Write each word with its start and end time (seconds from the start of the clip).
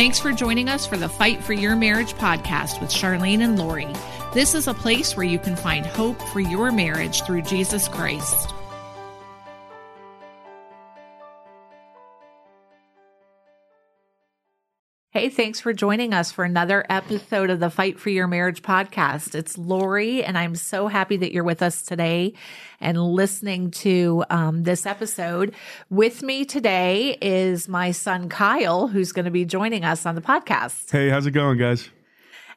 Thanks 0.00 0.18
for 0.18 0.32
joining 0.32 0.70
us 0.70 0.86
for 0.86 0.96
the 0.96 1.10
Fight 1.10 1.44
for 1.44 1.52
Your 1.52 1.76
Marriage 1.76 2.14
podcast 2.14 2.80
with 2.80 2.90
Charlyne 2.90 3.42
and 3.42 3.58
Lori. 3.58 3.86
This 4.32 4.54
is 4.54 4.66
a 4.66 4.72
place 4.72 5.14
where 5.14 5.26
you 5.26 5.38
can 5.38 5.54
find 5.54 5.84
hope 5.84 6.18
for 6.28 6.40
your 6.40 6.72
marriage 6.72 7.22
through 7.24 7.42
Jesus 7.42 7.86
Christ. 7.86 8.54
Hey, 15.20 15.28
thanks 15.28 15.60
for 15.60 15.74
joining 15.74 16.14
us 16.14 16.32
for 16.32 16.44
another 16.46 16.86
episode 16.88 17.50
of 17.50 17.60
the 17.60 17.68
Fight 17.68 18.00
for 18.00 18.08
Your 18.08 18.26
Marriage 18.26 18.62
podcast. 18.62 19.34
It's 19.34 19.58
Lori, 19.58 20.24
and 20.24 20.38
I'm 20.38 20.54
so 20.54 20.88
happy 20.88 21.18
that 21.18 21.30
you're 21.30 21.44
with 21.44 21.60
us 21.60 21.82
today 21.82 22.32
and 22.80 22.98
listening 22.98 23.70
to 23.72 24.24
um, 24.30 24.62
this 24.62 24.86
episode. 24.86 25.54
With 25.90 26.22
me 26.22 26.46
today 26.46 27.18
is 27.20 27.68
my 27.68 27.90
son, 27.90 28.30
Kyle, 28.30 28.88
who's 28.88 29.12
going 29.12 29.26
to 29.26 29.30
be 29.30 29.44
joining 29.44 29.84
us 29.84 30.06
on 30.06 30.14
the 30.14 30.22
podcast. 30.22 30.90
Hey, 30.90 31.10
how's 31.10 31.26
it 31.26 31.32
going, 31.32 31.58
guys? 31.58 31.90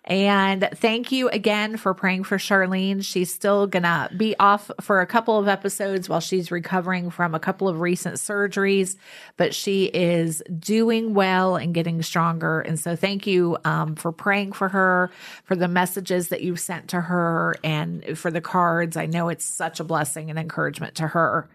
And 0.05 0.67
thank 0.73 1.13
you 1.13 1.29
again 1.29 1.77
for 1.77 1.93
praying 1.93 2.25
for 2.25 2.37
Charlyne. 2.37 3.01
She's 3.01 3.33
still 3.33 3.67
going 3.67 3.83
to 3.83 4.09
be 4.17 4.35
off 4.37 4.69
for 4.81 4.99
a 4.99 5.07
couple 5.07 5.39
of 5.39 5.47
episodes 5.47 6.09
while 6.09 6.19
she's 6.19 6.51
recovering 6.51 7.09
from 7.09 7.33
a 7.33 7.39
couple 7.39 7.69
of 7.69 7.79
recent 7.79 8.15
surgeries, 8.15 8.97
but 9.37 9.55
she 9.55 9.85
is 9.85 10.43
doing 10.59 11.13
well 11.13 11.55
and 11.55 11.73
getting 11.73 12.01
stronger. 12.01 12.59
And 12.59 12.77
so 12.77 12.97
thank 12.97 13.25
you 13.25 13.57
um, 13.63 13.95
for 13.95 14.11
praying 14.11 14.51
for 14.51 14.67
her, 14.69 15.09
for 15.45 15.55
the 15.55 15.69
messages 15.69 16.27
that 16.29 16.41
you've 16.41 16.59
sent 16.59 16.89
to 16.89 16.99
her, 16.99 17.55
and 17.63 18.17
for 18.17 18.29
the 18.29 18.41
cards. 18.41 18.97
I 18.97 19.05
know 19.05 19.29
it's 19.29 19.45
such 19.45 19.79
a 19.79 19.85
blessing 19.85 20.29
and 20.29 20.37
encouragement 20.37 20.95
to 20.95 21.07
her. 21.07 21.47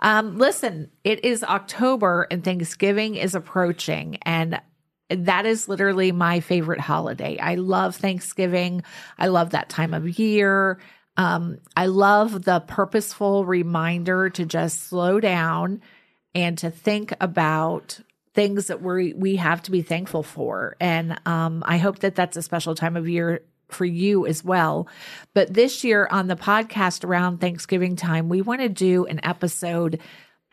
Um, 0.00 0.36
listen, 0.36 0.90
it 1.02 1.24
is 1.24 1.42
October 1.42 2.26
and 2.30 2.44
Thanksgiving 2.44 3.14
is 3.14 3.34
approaching, 3.34 4.18
and 4.22 4.60
that 5.08 5.46
is 5.46 5.68
literally 5.68 6.12
my 6.12 6.40
favorite 6.40 6.80
holiday. 6.80 7.38
I 7.38 7.54
love 7.56 7.96
Thanksgiving. 7.96 8.82
I 9.18 9.28
love 9.28 9.50
that 9.50 9.68
time 9.68 9.94
of 9.94 10.18
year. 10.18 10.78
Um, 11.16 11.58
I 11.76 11.86
love 11.86 12.42
the 12.44 12.60
purposeful 12.60 13.44
reminder 13.44 14.30
to 14.30 14.44
just 14.44 14.84
slow 14.84 15.20
down 15.20 15.80
and 16.34 16.58
to 16.58 16.70
think 16.70 17.14
about 17.20 18.00
things 18.34 18.66
that 18.66 18.82
we 18.82 19.14
we 19.14 19.36
have 19.36 19.62
to 19.62 19.70
be 19.70 19.80
thankful 19.82 20.22
for. 20.22 20.76
And 20.78 21.18
um, 21.24 21.62
I 21.66 21.78
hope 21.78 22.00
that 22.00 22.14
that's 22.14 22.36
a 22.36 22.42
special 22.42 22.74
time 22.74 22.96
of 22.96 23.08
year 23.08 23.42
for 23.68 23.84
you 23.84 24.26
as 24.26 24.44
well. 24.44 24.88
But 25.34 25.52
this 25.52 25.82
year 25.82 26.06
on 26.10 26.28
the 26.28 26.36
podcast 26.36 27.04
around 27.04 27.38
Thanksgiving 27.38 27.96
time, 27.96 28.28
we 28.28 28.42
want 28.42 28.60
to 28.60 28.68
do 28.68 29.06
an 29.06 29.20
episode 29.24 30.00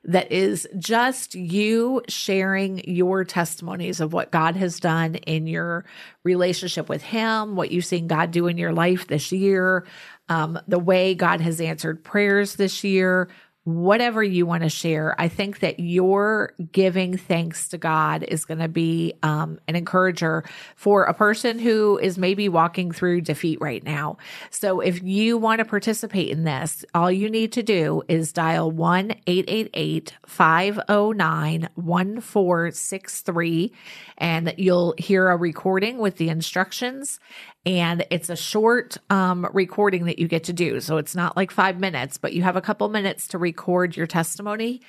that 0.06 0.32
is 0.32 0.68
just 0.78 1.34
you 1.34 2.02
sharing 2.09 2.80
your 2.90 3.23
testimonies 3.23 4.02
of 4.02 4.12
what 4.12 4.32
God 4.32 4.56
has 4.58 4.80
done 4.80 5.16
in 5.16 5.48
your 5.48 5.86
relationship 6.23 6.90
with 6.90 7.02
Him, 7.02 7.56
what 7.56 7.72
you've 7.72 7.86
seen 7.86 8.08
God 8.08 8.31
do 8.31 8.48
in 8.48 8.58
your 8.58 8.74
life 8.74 9.08
this 9.08 9.31
year, 9.31 9.86
um, 10.30 10.59
the 10.68 10.80
way 10.80 11.16
God 11.16 11.40
has 11.42 11.62
answered 11.62 12.04
prayers 12.04 12.56
this 12.56 12.84
year, 12.84 13.30
whatever 13.66 14.22
you 14.22 14.45
want 14.45 14.64
to 14.64 14.69
share. 14.69 15.16
I 15.19 15.30
think 15.30 15.59
that 15.59 15.80
your 15.80 16.53
giving 16.72 17.17
thanks 17.17 17.69
to 17.69 17.78
God 17.78 18.23
is 18.23 18.44
going 18.44 18.59
to 18.59 18.67
be 18.67 19.14
um, 19.23 19.59
an 19.67 19.75
encourager 19.75 20.44
for 20.75 21.06
a 21.06 21.14
person 21.14 21.59
who 21.59 21.97
is 21.97 22.17
maybe 22.17 22.50
walking 22.50 22.91
through 22.91 23.22
defeat 23.22 23.61
right 23.61 23.84
now. 23.84 24.17
So 24.50 24.81
if 24.81 25.02
you 25.02 25.38
want 25.38 25.59
to 25.59 25.66
participate 25.66 26.30
in 26.30 26.44
this, 26.44 26.84
all 26.94 27.11
you 27.11 27.30
need 27.30 27.53
to 27.53 27.64
do 27.64 28.03
is 28.09 28.34
dial 28.34 28.69
1 28.69 29.11
888 29.28 30.14
509 30.25 31.69
1463 31.75 33.72
and 34.17 34.53
you'll 34.58 34.94
hear 34.97 35.30
a 35.30 35.38
recording 35.38 36.00
with 36.00 36.18
the 36.18 36.30
instructions 36.30 37.19
and 37.66 38.06
it's 38.09 38.29
a 38.29 38.35
short 38.35 38.97
um, 39.09 39.47
recording 39.53 40.06
that 40.06 40.19
you 40.19 40.28
get 40.28 40.46
to 40.46 40.53
do. 40.53 40.79
So 40.81 40.97
it's 40.97 41.16
not 41.16 41.38
like 41.38 41.51
five 41.51 41.79
minutes, 41.79 42.18
but 42.18 42.34
you 42.34 42.44
have 42.44 42.56
a 42.56 42.62
couple 42.62 42.90
minutes 42.90 43.29
to 43.29 43.38
record 43.38 43.96
your 43.96 44.07
testimony 44.07 44.81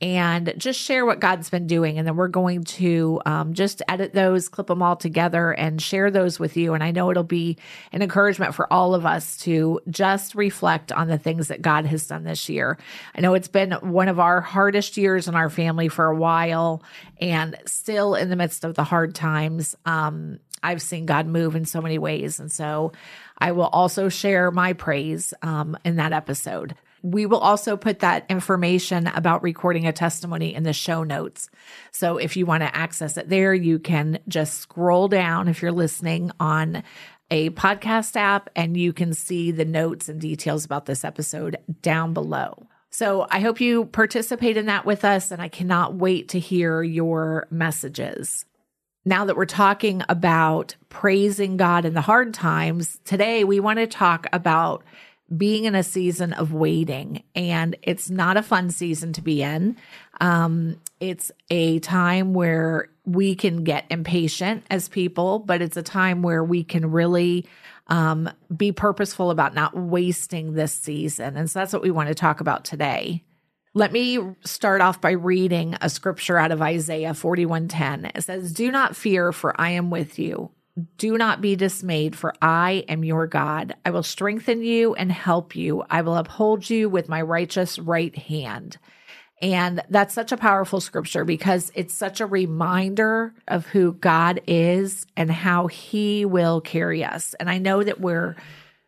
and 0.00 0.54
just 0.56 0.78
share 0.78 1.04
what 1.04 1.18
God's 1.18 1.50
been 1.50 1.66
doing. 1.66 1.98
And 1.98 2.06
then 2.06 2.14
we're 2.14 2.28
going 2.28 2.62
to 2.64 3.20
um, 3.26 3.54
just 3.54 3.82
edit 3.88 4.12
those, 4.12 4.48
clip 4.48 4.68
them 4.68 4.80
all 4.80 4.94
together, 4.94 5.50
and 5.50 5.82
share 5.82 6.10
those 6.10 6.38
with 6.38 6.56
you. 6.56 6.74
And 6.74 6.84
I 6.84 6.92
know 6.92 7.10
it'll 7.10 7.24
be 7.24 7.58
an 7.90 8.00
encouragement 8.00 8.54
for 8.54 8.72
all 8.72 8.94
of 8.94 9.04
us 9.04 9.38
to 9.38 9.80
just 9.90 10.36
reflect 10.36 10.92
on 10.92 11.08
the 11.08 11.18
things 11.18 11.48
that 11.48 11.62
God 11.62 11.84
has 11.86 12.06
done 12.06 12.22
this 12.22 12.48
year. 12.48 12.78
I 13.14 13.20
know 13.20 13.34
it's 13.34 13.48
been 13.48 13.72
one 13.72 14.06
of 14.06 14.20
our 14.20 14.40
hardest 14.40 14.96
years 14.96 15.26
in 15.26 15.34
our 15.34 15.50
family 15.50 15.88
for 15.88 16.06
a 16.06 16.14
while, 16.14 16.84
and 17.20 17.56
still 17.66 18.14
in 18.14 18.30
the 18.30 18.36
midst 18.36 18.62
of 18.62 18.76
the 18.76 18.84
hard 18.84 19.16
times. 19.16 19.74
Um, 19.84 20.38
I've 20.62 20.82
seen 20.82 21.06
God 21.06 21.26
move 21.26 21.54
in 21.56 21.64
so 21.64 21.80
many 21.80 21.98
ways. 21.98 22.40
And 22.40 22.50
so 22.50 22.92
I 23.38 23.52
will 23.52 23.66
also 23.66 24.08
share 24.08 24.50
my 24.50 24.72
praise 24.72 25.34
um, 25.42 25.76
in 25.84 25.96
that 25.96 26.12
episode. 26.12 26.74
We 27.02 27.26
will 27.26 27.38
also 27.38 27.76
put 27.76 28.00
that 28.00 28.26
information 28.28 29.06
about 29.06 29.42
recording 29.42 29.86
a 29.86 29.92
testimony 29.92 30.54
in 30.54 30.64
the 30.64 30.72
show 30.72 31.04
notes. 31.04 31.48
So 31.92 32.16
if 32.16 32.36
you 32.36 32.44
want 32.44 32.64
to 32.64 32.76
access 32.76 33.16
it 33.16 33.28
there, 33.28 33.54
you 33.54 33.78
can 33.78 34.18
just 34.26 34.58
scroll 34.58 35.06
down 35.06 35.46
if 35.46 35.62
you're 35.62 35.70
listening 35.70 36.32
on 36.40 36.82
a 37.30 37.50
podcast 37.50 38.16
app 38.16 38.50
and 38.56 38.76
you 38.76 38.92
can 38.92 39.12
see 39.14 39.52
the 39.52 39.64
notes 39.64 40.08
and 40.08 40.20
details 40.20 40.64
about 40.64 40.86
this 40.86 41.04
episode 41.04 41.56
down 41.82 42.14
below. 42.14 42.66
So 42.90 43.26
I 43.30 43.40
hope 43.40 43.60
you 43.60 43.84
participate 43.84 44.56
in 44.56 44.66
that 44.66 44.86
with 44.86 45.04
us, 45.04 45.30
and 45.30 45.42
I 45.42 45.48
cannot 45.48 45.94
wait 45.94 46.30
to 46.30 46.38
hear 46.38 46.82
your 46.82 47.46
messages 47.50 48.46
now 49.08 49.24
that 49.24 49.36
we're 49.36 49.46
talking 49.46 50.02
about 50.10 50.76
praising 50.90 51.56
God 51.56 51.86
in 51.86 51.94
the 51.94 52.02
hard 52.02 52.34
times, 52.34 53.00
today 53.04 53.42
we 53.42 53.58
want 53.58 53.78
to 53.78 53.86
talk 53.86 54.26
about 54.34 54.84
being 55.34 55.64
in 55.64 55.74
a 55.74 55.82
season 55.82 56.34
of 56.34 56.52
waiting. 56.52 57.22
And 57.34 57.74
it's 57.82 58.10
not 58.10 58.36
a 58.36 58.42
fun 58.42 58.70
season 58.70 59.14
to 59.14 59.22
be 59.22 59.42
in. 59.42 59.76
Um, 60.20 60.78
it's 61.00 61.30
a 61.50 61.78
time 61.80 62.34
where 62.34 62.90
we 63.06 63.34
can 63.34 63.64
get 63.64 63.86
impatient 63.88 64.64
as 64.70 64.90
people, 64.90 65.38
but 65.38 65.62
it's 65.62 65.76
a 65.78 65.82
time 65.82 66.20
where 66.22 66.44
we 66.44 66.62
can 66.62 66.90
really 66.90 67.46
um, 67.86 68.28
be 68.54 68.72
purposeful 68.72 69.30
about 69.30 69.54
not 69.54 69.74
wasting 69.74 70.52
this 70.52 70.72
season. 70.72 71.38
And 71.38 71.50
so 71.50 71.60
that's 71.60 71.72
what 71.72 71.82
we 71.82 71.90
want 71.90 72.08
to 72.08 72.14
talk 72.14 72.40
about 72.40 72.64
today. 72.64 73.22
Let 73.78 73.92
me 73.92 74.18
start 74.44 74.80
off 74.80 75.00
by 75.00 75.12
reading 75.12 75.76
a 75.80 75.88
scripture 75.88 76.36
out 76.36 76.50
of 76.50 76.60
Isaiah 76.60 77.14
41:10. 77.14 78.10
It 78.12 78.24
says, 78.24 78.52
"Do 78.52 78.72
not 78.72 78.96
fear, 78.96 79.30
for 79.30 79.54
I 79.56 79.70
am 79.70 79.88
with 79.88 80.18
you. 80.18 80.50
Do 80.96 81.16
not 81.16 81.40
be 81.40 81.54
dismayed, 81.54 82.16
for 82.16 82.34
I 82.42 82.84
am 82.88 83.04
your 83.04 83.28
God. 83.28 83.76
I 83.86 83.90
will 83.90 84.02
strengthen 84.02 84.64
you 84.64 84.96
and 84.96 85.12
help 85.12 85.54
you. 85.54 85.84
I 85.88 86.02
will 86.02 86.16
uphold 86.16 86.68
you 86.68 86.88
with 86.88 87.08
my 87.08 87.22
righteous 87.22 87.78
right 87.78 88.16
hand." 88.18 88.78
And 89.40 89.80
that's 89.88 90.12
such 90.12 90.32
a 90.32 90.36
powerful 90.36 90.80
scripture 90.80 91.24
because 91.24 91.70
it's 91.76 91.94
such 91.94 92.20
a 92.20 92.26
reminder 92.26 93.32
of 93.46 93.66
who 93.66 93.92
God 93.92 94.40
is 94.48 95.06
and 95.16 95.30
how 95.30 95.68
he 95.68 96.24
will 96.24 96.60
carry 96.60 97.04
us. 97.04 97.32
And 97.38 97.48
I 97.48 97.58
know 97.58 97.84
that 97.84 98.00
we're 98.00 98.34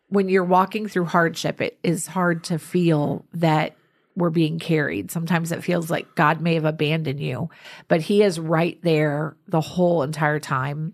when 0.09 0.27
you're 0.27 0.43
walking 0.43 0.89
through 0.89 1.05
hardship, 1.05 1.61
it 1.61 1.79
is 1.81 2.07
hard 2.07 2.43
to 2.43 2.59
feel 2.59 3.23
that 3.33 3.77
we're 4.15 4.29
being 4.29 4.59
carried. 4.59 5.11
Sometimes 5.11 5.51
it 5.51 5.63
feels 5.63 5.89
like 5.89 6.15
God 6.15 6.41
may 6.41 6.55
have 6.55 6.65
abandoned 6.65 7.19
you, 7.19 7.49
but 7.87 8.01
He 8.01 8.23
is 8.23 8.39
right 8.39 8.79
there 8.81 9.35
the 9.47 9.61
whole 9.61 10.03
entire 10.03 10.39
time. 10.39 10.93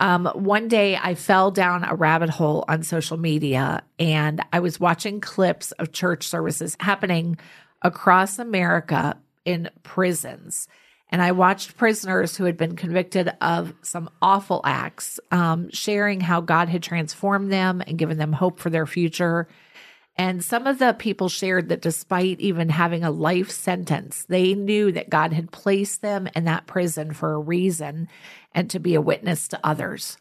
Um, 0.00 0.26
one 0.34 0.68
day 0.68 0.96
I 0.96 1.14
fell 1.14 1.50
down 1.50 1.84
a 1.84 1.94
rabbit 1.94 2.30
hole 2.30 2.64
on 2.68 2.82
social 2.82 3.18
media 3.18 3.82
and 3.98 4.40
I 4.50 4.60
was 4.60 4.80
watching 4.80 5.20
clips 5.20 5.72
of 5.72 5.92
church 5.92 6.26
services 6.26 6.74
happening 6.80 7.36
across 7.82 8.38
America 8.38 9.18
in 9.44 9.68
prisons. 9.82 10.68
And 11.10 11.20
I 11.20 11.32
watched 11.32 11.76
prisoners 11.76 12.36
who 12.36 12.44
had 12.44 12.56
been 12.56 12.76
convicted 12.76 13.32
of 13.40 13.74
some 13.82 14.08
awful 14.22 14.62
acts, 14.64 15.20
um, 15.30 15.68
sharing 15.70 16.20
how 16.20 16.40
God 16.40 16.68
had 16.68 16.82
transformed 16.82 17.52
them 17.52 17.82
and 17.86 17.98
given 17.98 18.16
them 18.16 18.32
hope 18.32 18.60
for 18.60 18.70
their 18.70 18.86
future 18.86 19.48
and 20.16 20.44
some 20.44 20.66
of 20.66 20.78
the 20.78 20.92
people 20.92 21.28
shared 21.28 21.68
that 21.68 21.82
despite 21.82 22.40
even 22.40 22.68
having 22.68 23.04
a 23.04 23.10
life 23.10 23.50
sentence, 23.50 24.26
they 24.28 24.54
knew 24.54 24.92
that 24.92 25.10
God 25.10 25.32
had 25.32 25.50
placed 25.50 26.02
them 26.02 26.28
in 26.34 26.44
that 26.44 26.66
prison 26.66 27.12
for 27.12 27.32
a 27.32 27.38
reason 27.38 28.08
and 28.54 28.68
to 28.70 28.78
be 28.78 28.94
a 28.94 29.00
witness 29.00 29.48
to 29.48 29.60
others. 29.64 30.18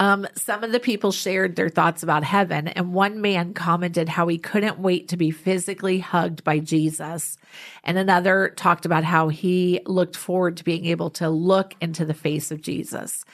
Um, 0.00 0.28
some 0.36 0.62
of 0.62 0.70
the 0.70 0.78
people 0.78 1.10
shared 1.10 1.56
their 1.56 1.68
thoughts 1.68 2.04
about 2.04 2.22
heaven, 2.22 2.68
and 2.68 2.94
one 2.94 3.20
man 3.20 3.52
commented 3.52 4.08
how 4.08 4.28
he 4.28 4.38
couldn't 4.38 4.78
wait 4.78 5.08
to 5.08 5.16
be 5.16 5.32
physically 5.32 5.98
hugged 5.98 6.44
by 6.44 6.60
Jesus. 6.60 7.36
And 7.82 7.98
another 7.98 8.52
talked 8.54 8.86
about 8.86 9.02
how 9.02 9.28
he 9.28 9.80
looked 9.86 10.16
forward 10.16 10.56
to 10.58 10.64
being 10.64 10.86
able 10.86 11.10
to 11.10 11.28
look 11.28 11.74
into 11.80 12.04
the 12.04 12.14
face 12.14 12.52
of 12.52 12.62
Jesus. 12.62 13.24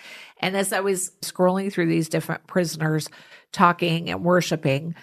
And 0.40 0.56
as 0.56 0.72
I 0.72 0.80
was 0.80 1.12
scrolling 1.20 1.70
through 1.70 1.88
these 1.88 2.08
different 2.08 2.46
prisoners 2.46 3.10
talking 3.52 4.08
and 4.08 4.24
worshiping, 4.24 4.94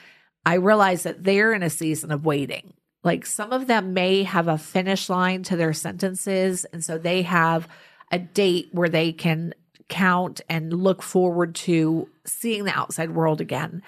I 0.45 0.55
realize 0.55 1.03
that 1.03 1.23
they're 1.23 1.53
in 1.53 1.63
a 1.63 1.69
season 1.69 2.11
of 2.11 2.25
waiting. 2.25 2.73
Like 3.03 3.25
some 3.25 3.51
of 3.51 3.67
them 3.67 3.93
may 3.93 4.23
have 4.23 4.47
a 4.47 4.57
finish 4.57 5.09
line 5.09 5.43
to 5.43 5.55
their 5.55 5.73
sentences. 5.73 6.65
And 6.65 6.83
so 6.83 6.97
they 6.97 7.23
have 7.23 7.67
a 8.11 8.19
date 8.19 8.69
where 8.71 8.89
they 8.89 9.11
can 9.11 9.53
count 9.89 10.41
and 10.49 10.71
look 10.73 11.01
forward 11.01 11.55
to 11.55 12.07
seeing 12.25 12.63
the 12.65 12.77
outside 12.77 13.11
world 13.11 13.41
again. 13.41 13.81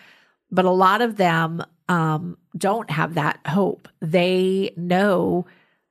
But 0.51 0.65
a 0.65 0.71
lot 0.71 1.01
of 1.01 1.17
them 1.17 1.63
um, 1.89 2.37
don't 2.57 2.89
have 2.89 3.15
that 3.15 3.39
hope. 3.47 3.87
They 4.01 4.73
know 4.75 5.45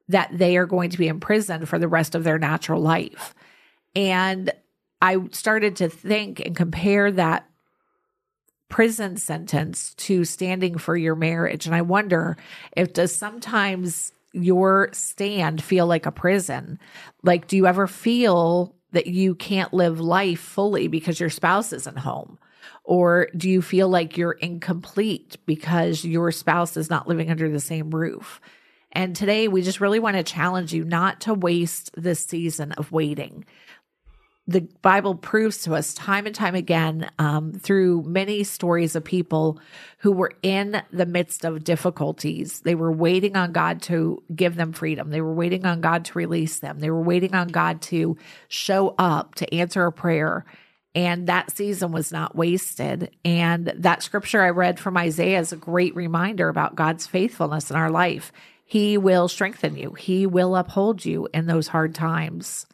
that 0.09 0.31
they 0.37 0.57
are 0.57 0.67
going 0.67 0.91
to 0.91 0.99
be 0.99 1.09
imprisoned 1.09 1.69
for 1.69 1.79
the 1.79 1.89
rest 1.89 2.15
of 2.15 2.25
their 2.25 2.39
natural 2.39 2.81
life. 2.81 3.35
And 3.95 4.53
I 5.01 5.19
started 5.31 5.77
to 5.77 5.89
think 5.89 6.41
and 6.41 6.55
compare 6.55 7.11
that 7.13 7.49
prison 8.73 9.19
sentence 9.19 9.93
to 9.95 10.25
standing 10.25 10.79
for 10.79 10.97
your 10.97 11.15
marriage. 11.15 11.67
And 11.67 11.75
I 11.75 11.83
wonder 11.83 12.39
if 12.75 12.95
does 12.95 13.15
sometimes 13.15 14.13
your 14.33 14.89
stand 14.93 15.63
feel 15.63 15.87
like 15.87 16.07
a 16.07 16.11
prison? 16.11 16.79
Like, 17.23 17.47
do 17.47 17.59
you 17.59 17.67
ever 17.67 17.87
feel 17.87 18.75
that 18.93 19.07
you 19.07 19.35
can't 19.35 19.75
live 19.75 20.01
life 20.01 20.41
fully 20.41 20.89
because 20.89 21.21
your 21.21 21.29
spouse 21.29 21.75
isn't 21.75 21.99
home? 21.99 22.39
Or 22.83 23.29
do 23.37 23.51
you 23.51 23.61
feel 23.61 23.91
like 23.91 24.17
you're 24.17 24.33
incomplete 24.33 25.37
because 25.45 26.03
your 26.03 26.33
spouse 26.33 26.79
is 26.79 26.89
not 26.89 27.07
living 27.07 27.31
under 27.31 27.51
the 27.51 27.61
same 27.61 27.91
roof? 27.91 28.41
And 28.93 29.15
today 29.15 29.49
we 29.49 29.61
just 29.61 29.83
really 29.83 29.99
want 29.99 30.17
to 30.17 30.23
challenge 30.23 30.73
you 30.73 30.85
not 30.85 31.21
to 31.23 31.35
waste 31.35 31.91
this 31.95 32.25
season 32.25 32.73
of 32.73 32.91
waiting. 32.91 33.45
The 34.49 34.63
Bible 34.83 35.15
proves 35.15 35.63
to 35.63 35.75
us 35.75 35.95
time 35.95 36.27
and 36.27 36.35
time 36.35 36.57
again 36.57 37.09
um, 37.21 37.53
through 37.53 38.03
many 38.03 38.43
stories 38.43 38.97
of 38.97 39.05
people 39.05 39.61
who 39.99 40.11
were 40.11 40.33
in 40.43 40.83
the 40.93 41.07
midst 41.07 41.45
of 41.45 41.63
difficulties. 41.63 42.61
They 42.61 42.75
were 42.75 42.91
waiting 42.91 43.37
on 43.37 43.53
God 43.53 43.83
to 43.83 44.21
give 44.35 44.57
them 44.57 44.73
freedom. 44.73 45.11
They 45.11 45.21
were 45.21 45.35
waiting 45.35 45.65
on 45.65 45.81
God 45.81 46.07
to 46.07 46.19
release 46.19 46.59
them. 46.59 46.81
They 46.81 46.91
were 46.91 47.03
waiting 47.03 47.37
on 47.37 47.49
God 47.49 47.83
to 47.83 48.17
show 48.49 48.97
up, 48.99 49.37
to 49.37 49.55
answer 49.55 49.87
a 49.87 49.93
prayer. 49.93 50.45
And 50.93 51.29
that 51.29 51.53
season 51.57 51.93
was 51.93 52.11
not 52.11 52.35
wasted. 52.35 53.15
And 53.25 53.73
that 53.77 54.03
scripture 54.03 54.43
I 54.43 54.51
read 54.51 54.81
from 54.81 54.97
Isaiah 54.97 55.39
is 55.39 55.53
a 55.53 55.57
great 55.57 55.95
reminder 55.95 56.49
about 56.49 56.75
God's 56.75 57.07
faithfulness 57.07 57.71
in 57.71 57.77
our 57.77 57.91
life. 57.91 58.33
He 58.65 58.99
will 58.99 59.29
strengthen 59.29 59.77
you, 59.77 59.93
He 59.93 60.27
will 60.27 60.57
uphold 60.57 61.05
you 61.05 61.29
in 61.33 61.47
those 61.47 61.69
hard 61.69 61.95
times. 61.95 62.67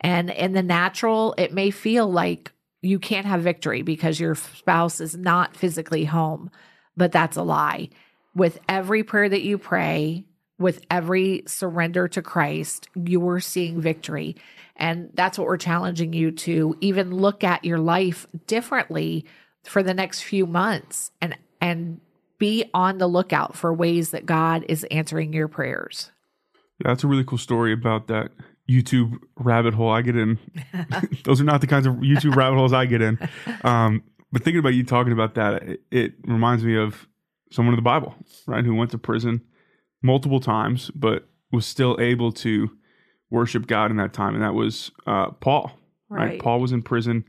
And 0.00 0.30
in 0.30 0.52
the 0.52 0.62
natural, 0.62 1.34
it 1.38 1.52
may 1.52 1.70
feel 1.70 2.10
like 2.10 2.52
you 2.82 2.98
can't 2.98 3.26
have 3.26 3.42
victory 3.42 3.82
because 3.82 4.20
your 4.20 4.34
spouse 4.34 5.00
is 5.00 5.16
not 5.16 5.56
physically 5.56 6.04
home, 6.04 6.50
but 6.96 7.12
that's 7.12 7.36
a 7.36 7.42
lie. 7.42 7.88
With 8.34 8.58
every 8.68 9.02
prayer 9.02 9.28
that 9.28 9.42
you 9.42 9.58
pray, 9.58 10.24
with 10.58 10.82
every 10.90 11.42
surrender 11.46 12.08
to 12.08 12.22
Christ, 12.22 12.88
you're 12.94 13.40
seeing 13.40 13.80
victory. 13.80 14.36
And 14.76 15.10
that's 15.14 15.38
what 15.38 15.46
we're 15.46 15.56
challenging 15.56 16.12
you 16.12 16.30
to 16.32 16.76
even 16.80 17.14
look 17.14 17.42
at 17.42 17.64
your 17.64 17.78
life 17.78 18.26
differently 18.46 19.24
for 19.64 19.82
the 19.82 19.94
next 19.94 20.20
few 20.20 20.46
months 20.46 21.10
and 21.20 21.36
and 21.60 22.00
be 22.38 22.68
on 22.74 22.98
the 22.98 23.06
lookout 23.06 23.56
for 23.56 23.72
ways 23.72 24.10
that 24.10 24.26
God 24.26 24.64
is 24.68 24.84
answering 24.90 25.32
your 25.32 25.48
prayers. 25.48 26.12
Yeah, 26.78 26.88
that's 26.88 27.02
a 27.02 27.06
really 27.06 27.24
cool 27.24 27.38
story 27.38 27.72
about 27.72 28.08
that 28.08 28.30
YouTube 28.68 29.18
rabbit 29.36 29.74
hole 29.74 29.90
I 29.90 30.02
get 30.02 30.16
in. 30.16 30.38
Those 31.24 31.40
are 31.40 31.44
not 31.44 31.60
the 31.60 31.66
kinds 31.66 31.86
of 31.86 31.94
YouTube 31.96 32.36
rabbit 32.36 32.56
holes 32.56 32.72
I 32.72 32.86
get 32.86 33.02
in. 33.02 33.18
Um, 33.62 34.02
but 34.32 34.42
thinking 34.42 34.58
about 34.58 34.74
you 34.74 34.84
talking 34.84 35.12
about 35.12 35.34
that, 35.34 35.62
it, 35.62 35.80
it, 35.90 36.14
reminds 36.24 36.64
me 36.64 36.76
of 36.76 37.06
someone 37.50 37.74
in 37.74 37.76
the 37.76 37.82
Bible, 37.82 38.14
right, 38.46 38.64
who 38.64 38.74
went 38.74 38.90
to 38.90 38.98
prison 38.98 39.40
multiple 40.02 40.40
times, 40.40 40.90
but 40.94 41.28
was 41.52 41.64
still 41.64 41.96
able 42.00 42.32
to 42.32 42.70
worship 43.30 43.66
God 43.66 43.90
in 43.90 43.96
that 43.98 44.12
time, 44.12 44.34
and 44.34 44.42
that 44.42 44.54
was 44.54 44.90
uh, 45.06 45.30
Paul. 45.30 45.72
Right. 46.08 46.30
right. 46.30 46.40
Paul 46.40 46.60
was 46.60 46.72
in 46.72 46.82
prison, 46.82 47.24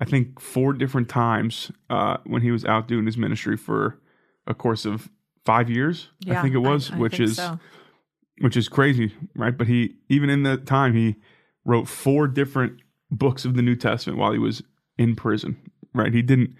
I 0.00 0.04
think, 0.04 0.40
four 0.40 0.72
different 0.72 1.08
times 1.08 1.70
uh, 1.88 2.18
when 2.24 2.42
he 2.42 2.50
was 2.50 2.64
out 2.64 2.88
doing 2.88 3.06
his 3.06 3.16
ministry 3.16 3.56
for 3.56 3.98
a 4.46 4.54
course 4.54 4.84
of 4.84 5.08
five 5.44 5.70
years. 5.70 6.08
Yeah, 6.20 6.38
I 6.38 6.42
think 6.42 6.54
it 6.54 6.58
was, 6.58 6.90
I, 6.90 6.96
I 6.96 6.98
which 6.98 7.20
is 7.20 7.36
so. 7.36 7.58
Which 8.40 8.56
is 8.56 8.68
crazy, 8.68 9.14
right? 9.36 9.56
But 9.56 9.68
he 9.68 9.96
even 10.08 10.30
in 10.30 10.42
that 10.44 10.66
time 10.66 10.94
he 10.94 11.16
wrote 11.64 11.88
four 11.88 12.26
different 12.26 12.80
books 13.10 13.44
of 13.44 13.54
the 13.54 13.62
New 13.62 13.76
Testament 13.76 14.18
while 14.18 14.32
he 14.32 14.38
was 14.38 14.62
in 14.98 15.14
prison. 15.14 15.56
Right? 15.94 16.12
He 16.12 16.22
didn't 16.22 16.54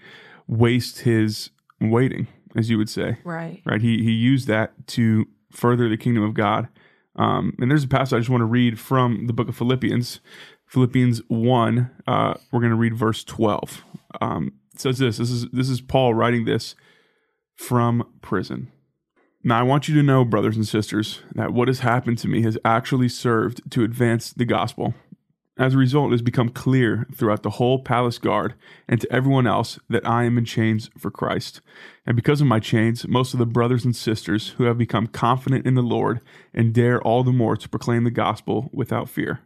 waste 0.47 1.00
his 1.00 1.50
waiting, 1.81 2.27
as 2.56 2.69
you 2.69 2.79
would 2.79 2.88
say. 2.88 3.19
Right. 3.25 3.62
Right. 3.65 3.81
He 3.81 4.03
he 4.03 4.12
used 4.12 4.47
that 4.49 4.87
to 4.88 5.27
further 5.50 5.88
the 5.88 5.97
kingdom 5.97 6.23
of 6.23 6.35
God. 6.35 6.69
Um, 7.17 7.56
and 7.59 7.71
there's 7.71 7.85
a 7.85 7.88
passage 7.88 8.15
I 8.15 8.19
just 8.19 8.31
want 8.31 8.41
to 8.41 8.47
read 8.47 8.79
from 8.79 9.27
the 9.27 9.32
book 9.32 9.49
of 9.49 9.56
Philippians. 9.56 10.21
Philippians 10.67 11.21
1, 11.27 11.91
uh, 12.06 12.35
we're 12.53 12.61
going 12.61 12.71
to 12.71 12.77
read 12.77 12.97
verse 12.97 13.25
12. 13.25 13.85
Um, 14.21 14.53
it 14.73 14.81
says 14.81 14.99
this, 14.99 15.19
this 15.19 15.31
is, 15.31 15.47
this 15.50 15.69
is 15.69 15.81
Paul 15.81 16.15
writing 16.15 16.44
this 16.44 16.77
from 17.56 18.09
prison. 18.23 18.71
Now, 19.43 19.59
I 19.59 19.63
want 19.63 19.89
you 19.89 19.95
to 19.95 20.03
know, 20.03 20.27
brothers 20.27 20.57
and 20.57 20.69
sisters, 20.69 21.23
that 21.35 21.55
what 21.55 21.69
has 21.69 21.81
happened 21.81 22.19
to 22.19 22.29
me 22.29 22.43
has 22.43 22.59
actually 22.63 23.09
served 23.09 23.71
to 23.71 23.83
advance 23.83 24.35
the 24.35 24.45
gospel. 24.45 24.93
As 25.57 25.75
a 25.75 25.79
result, 25.79 26.09
it 26.09 26.15
has 26.15 26.23
become 26.23 26.51
clear 26.51 27.07
throughout 27.15 27.43
the 27.43 27.51
whole 27.51 27.83
palace 27.83 28.19
guard 28.19 28.55
and 28.87 29.01
to 29.01 29.11
everyone 29.11 29.47
else 29.47 29.79
that 29.89 30.07
I 30.07 30.25
am 30.25 30.37
in 30.37 30.45
chains 30.45 30.91
for 30.99 31.11
Christ. 31.11 31.63
And 32.07 32.17
because 32.17 32.43
of 32.43 32.49
my 32.49 32.61
chains, 32.61 33.09
most 33.09 33.33
of 33.33 33.39
the 33.39 33.47
brothers 33.47 33.85
and 33.85 33.97
sisters 33.97 34.51
who 34.59 34.65
have 34.65 34.77
become 34.77 35.07
confident 35.07 35.67
in 35.67 35.75
the 35.75 35.83
Lord 35.83 36.21
and 36.53 36.75
dare 36.75 37.01
all 37.01 37.25
the 37.25 37.33
more 37.33 37.57
to 37.57 37.69
proclaim 37.69 38.05
the 38.05 38.11
gospel 38.11 38.69
without 38.75 39.09
fear. 39.09 39.41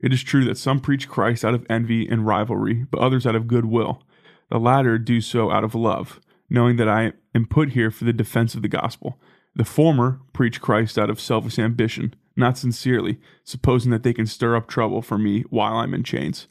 It 0.00 0.12
is 0.12 0.22
true 0.22 0.44
that 0.46 0.58
some 0.58 0.80
preach 0.80 1.06
Christ 1.06 1.44
out 1.44 1.54
of 1.54 1.66
envy 1.68 2.08
and 2.08 2.26
rivalry, 2.26 2.86
but 2.90 3.00
others 3.00 3.26
out 3.26 3.36
of 3.36 3.46
goodwill. 3.46 4.02
The 4.50 4.58
latter 4.58 4.98
do 4.98 5.20
so 5.20 5.50
out 5.50 5.64
of 5.64 5.74
love 5.74 6.20
knowing 6.48 6.76
that 6.76 6.88
I 6.88 7.12
am 7.34 7.46
put 7.46 7.70
here 7.70 7.90
for 7.90 8.04
the 8.04 8.12
defense 8.12 8.54
of 8.54 8.62
the 8.62 8.68
gospel. 8.68 9.18
The 9.54 9.64
former 9.64 10.20
preach 10.32 10.60
Christ 10.60 10.98
out 10.98 11.10
of 11.10 11.20
selfish 11.20 11.58
ambition, 11.58 12.14
not 12.36 12.58
sincerely, 12.58 13.18
supposing 13.44 13.90
that 13.90 14.02
they 14.02 14.12
can 14.12 14.26
stir 14.26 14.56
up 14.56 14.68
trouble 14.68 15.02
for 15.02 15.18
me 15.18 15.42
while 15.50 15.74
I'm 15.74 15.94
in 15.94 16.04
chains. 16.04 16.46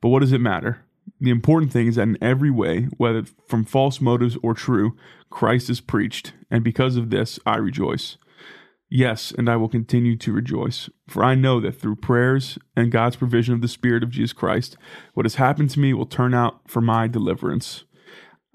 But 0.00 0.08
what 0.08 0.20
does 0.20 0.32
it 0.32 0.40
matter? 0.40 0.82
The 1.20 1.30
important 1.30 1.72
thing 1.72 1.86
is 1.86 1.96
that 1.96 2.02
in 2.02 2.18
every 2.20 2.50
way, 2.50 2.88
whether 2.96 3.24
from 3.46 3.64
false 3.64 4.00
motives 4.00 4.36
or 4.42 4.54
true, 4.54 4.96
Christ 5.30 5.70
is 5.70 5.80
preached, 5.80 6.32
and 6.50 6.64
because 6.64 6.96
of 6.96 7.10
this 7.10 7.38
I 7.46 7.56
rejoice. 7.56 8.16
Yes, 8.88 9.32
and 9.36 9.48
I 9.48 9.56
will 9.56 9.68
continue 9.68 10.16
to 10.16 10.32
rejoice, 10.32 10.88
for 11.08 11.24
I 11.24 11.34
know 11.34 11.58
that 11.60 11.80
through 11.80 11.96
prayers 11.96 12.56
and 12.76 12.92
God's 12.92 13.16
provision 13.16 13.52
of 13.52 13.60
the 13.60 13.68
Spirit 13.68 14.04
of 14.04 14.10
Jesus 14.10 14.32
Christ, 14.32 14.76
what 15.14 15.26
has 15.26 15.34
happened 15.36 15.70
to 15.70 15.80
me 15.80 15.92
will 15.92 16.06
turn 16.06 16.34
out 16.34 16.60
for 16.68 16.80
my 16.80 17.08
deliverance. 17.08 17.84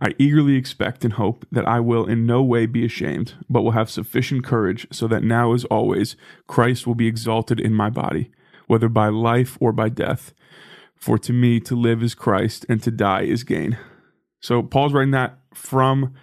I 0.03 0.15
eagerly 0.17 0.55
expect 0.55 1.05
and 1.05 1.13
hope 1.13 1.46
that 1.51 1.67
I 1.67 1.79
will 1.79 2.08
in 2.08 2.25
no 2.25 2.41
way 2.41 2.65
be 2.65 2.84
ashamed, 2.84 3.36
but 3.48 3.62
will 3.62 3.72
have 3.72 3.89
sufficient 3.89 4.43
courage 4.43 4.88
so 4.91 5.08
that 5.08 5.24
now 5.24 5.53
as 5.53 5.63
always 5.65 6.15
Christ 6.48 6.88
will 6.88 6.96
be 6.96 7.05
exalted 7.05 7.60
in 7.60 7.74
my 7.74 7.91
body, 7.91 8.31
whether 8.65 8.89
by 8.89 9.10
life 9.10 9.58
or 9.62 9.72
by 9.72 9.89
death. 9.89 10.34
For 10.96 11.20
to 11.20 11.34
me 11.34 11.60
to 11.62 11.75
live 11.75 12.01
is 12.01 12.15
Christ 12.15 12.65
and 12.67 12.81
to 12.84 12.91
die 12.91 13.22
is 13.22 13.43
gain. 13.43 13.77
So 14.39 14.63
Paul's 14.63 14.93
writing 14.93 15.12
that 15.12 15.38
from 15.53 16.15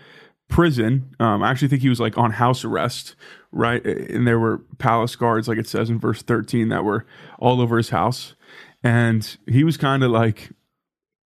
prison. 0.49 1.15
Um, 1.21 1.43
I 1.43 1.51
actually 1.51 1.69
think 1.69 1.83
he 1.83 1.89
was 1.89 2.01
like 2.01 2.19
on 2.19 2.33
house 2.33 2.65
arrest, 2.65 3.15
right? 3.53 3.85
And 3.85 4.27
there 4.27 4.39
were 4.39 4.59
palace 4.79 5.15
guards, 5.15 5.47
like 5.47 5.59
it 5.59 5.69
says 5.69 5.89
in 5.89 6.01
verse 6.01 6.23
13, 6.23 6.69
that 6.71 6.85
were 6.85 7.07
all 7.39 7.61
over 7.61 7.77
his 7.77 7.91
house. 7.91 8.35
And 8.83 9.37
he 9.47 9.63
was 9.63 9.77
kind 9.77 10.03
of 10.03 10.11
like 10.11 10.51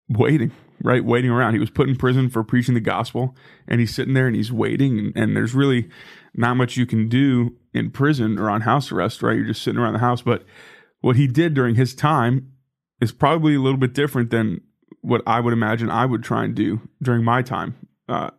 waiting, 0.09 0.53
right? 0.83 1.05
Waiting 1.05 1.31
around. 1.31 1.55
He 1.55 1.61
was 1.61 1.71
put 1.71 1.89
in 1.89 1.97
prison 1.97 2.29
for 2.29 2.43
preaching 2.43 2.75
the 2.75 2.81
gospel, 2.81 3.37
and 3.67 3.81
he's 3.81 3.95
sitting 3.95 4.15
there 4.15 4.27
and 4.27 4.37
he's 4.37 4.53
waiting. 4.53 4.99
And, 4.99 5.13
and, 5.17 5.37
there's 5.37 5.55
really 5.55 5.89
not 6.35 6.55
much 6.55 6.77
you 6.77 6.87
can 6.87 7.09
do 7.09 7.57
in 7.73 7.91
prison 7.91 8.39
or 8.39 8.51
on 8.51 8.63
house 8.63 8.91
arrest, 8.91 9.23
right? 9.23 9.37
You're 9.37 9.47
just 9.47 9.63
sitting 9.63 9.81
around 9.81 9.95
the 9.95 9.99
house. 10.01 10.23
But 10.23 10.45
what 11.01 11.17
he 11.17 11.27
did 11.27 11.55
during 11.55 11.75
his 11.75 11.95
time 11.95 12.53
is 13.01 13.13
probably 13.13 13.55
a 13.55 13.61
little 13.61 13.79
bit 13.79 13.93
different 13.93 14.31
than 14.31 14.61
what 15.01 15.23
I 15.27 15.41
would 15.41 15.53
imagine 15.53 15.91
I 15.91 16.07
would 16.07 16.23
try 16.23 16.45
and 16.45 16.55
do 16.55 16.81
during 17.03 17.25
my 17.25 17.43
time. 17.43 17.75
Uh, 18.09 18.31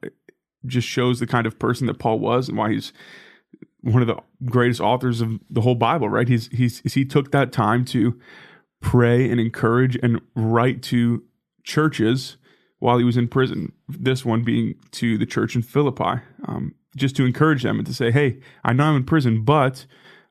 just 0.66 0.88
shows 0.88 1.20
the 1.20 1.28
kind 1.28 1.46
of 1.46 1.60
person 1.60 1.88
that 1.88 2.00
Paul 2.00 2.20
was 2.20 2.48
and 2.48 2.58
why 2.58 2.72
he's 2.72 2.94
one 3.82 4.02
of 4.02 4.08
the 4.08 4.18
greatest 4.46 4.80
authors 4.80 5.20
of 5.20 5.40
the 5.50 5.62
whole 5.62 5.76
Bible, 5.76 6.08
right? 6.08 6.28
He's 6.28 6.48
he's 6.48 6.80
he 6.94 7.04
took 7.04 7.32
that 7.32 7.52
time 7.52 7.84
to 7.86 8.20
pray 8.82 9.30
and 9.30 9.40
encourage 9.40 9.98
and 10.02 10.22
write 10.36 10.82
to 10.84 11.24
churches 11.64 12.38
while 12.80 12.98
he 12.98 13.04
was 13.04 13.18
in 13.18 13.28
prison. 13.28 13.72
This 13.88 14.26
one 14.26 14.44
being 14.44 14.76
to 14.92 15.18
the 15.18 15.26
church 15.26 15.56
in 15.56 15.62
Philippi, 15.62 16.22
um, 16.48 16.76
just 16.96 17.16
to 17.16 17.26
encourage 17.26 17.64
them 17.64 17.78
and 17.78 17.88
to 17.88 17.94
say, 17.94 18.12
hey, 18.12 18.40
I 18.64 18.74
know 18.74 18.86
I'm 18.86 18.98
in 18.98 19.06
prison, 19.06 19.44
but 19.44 19.86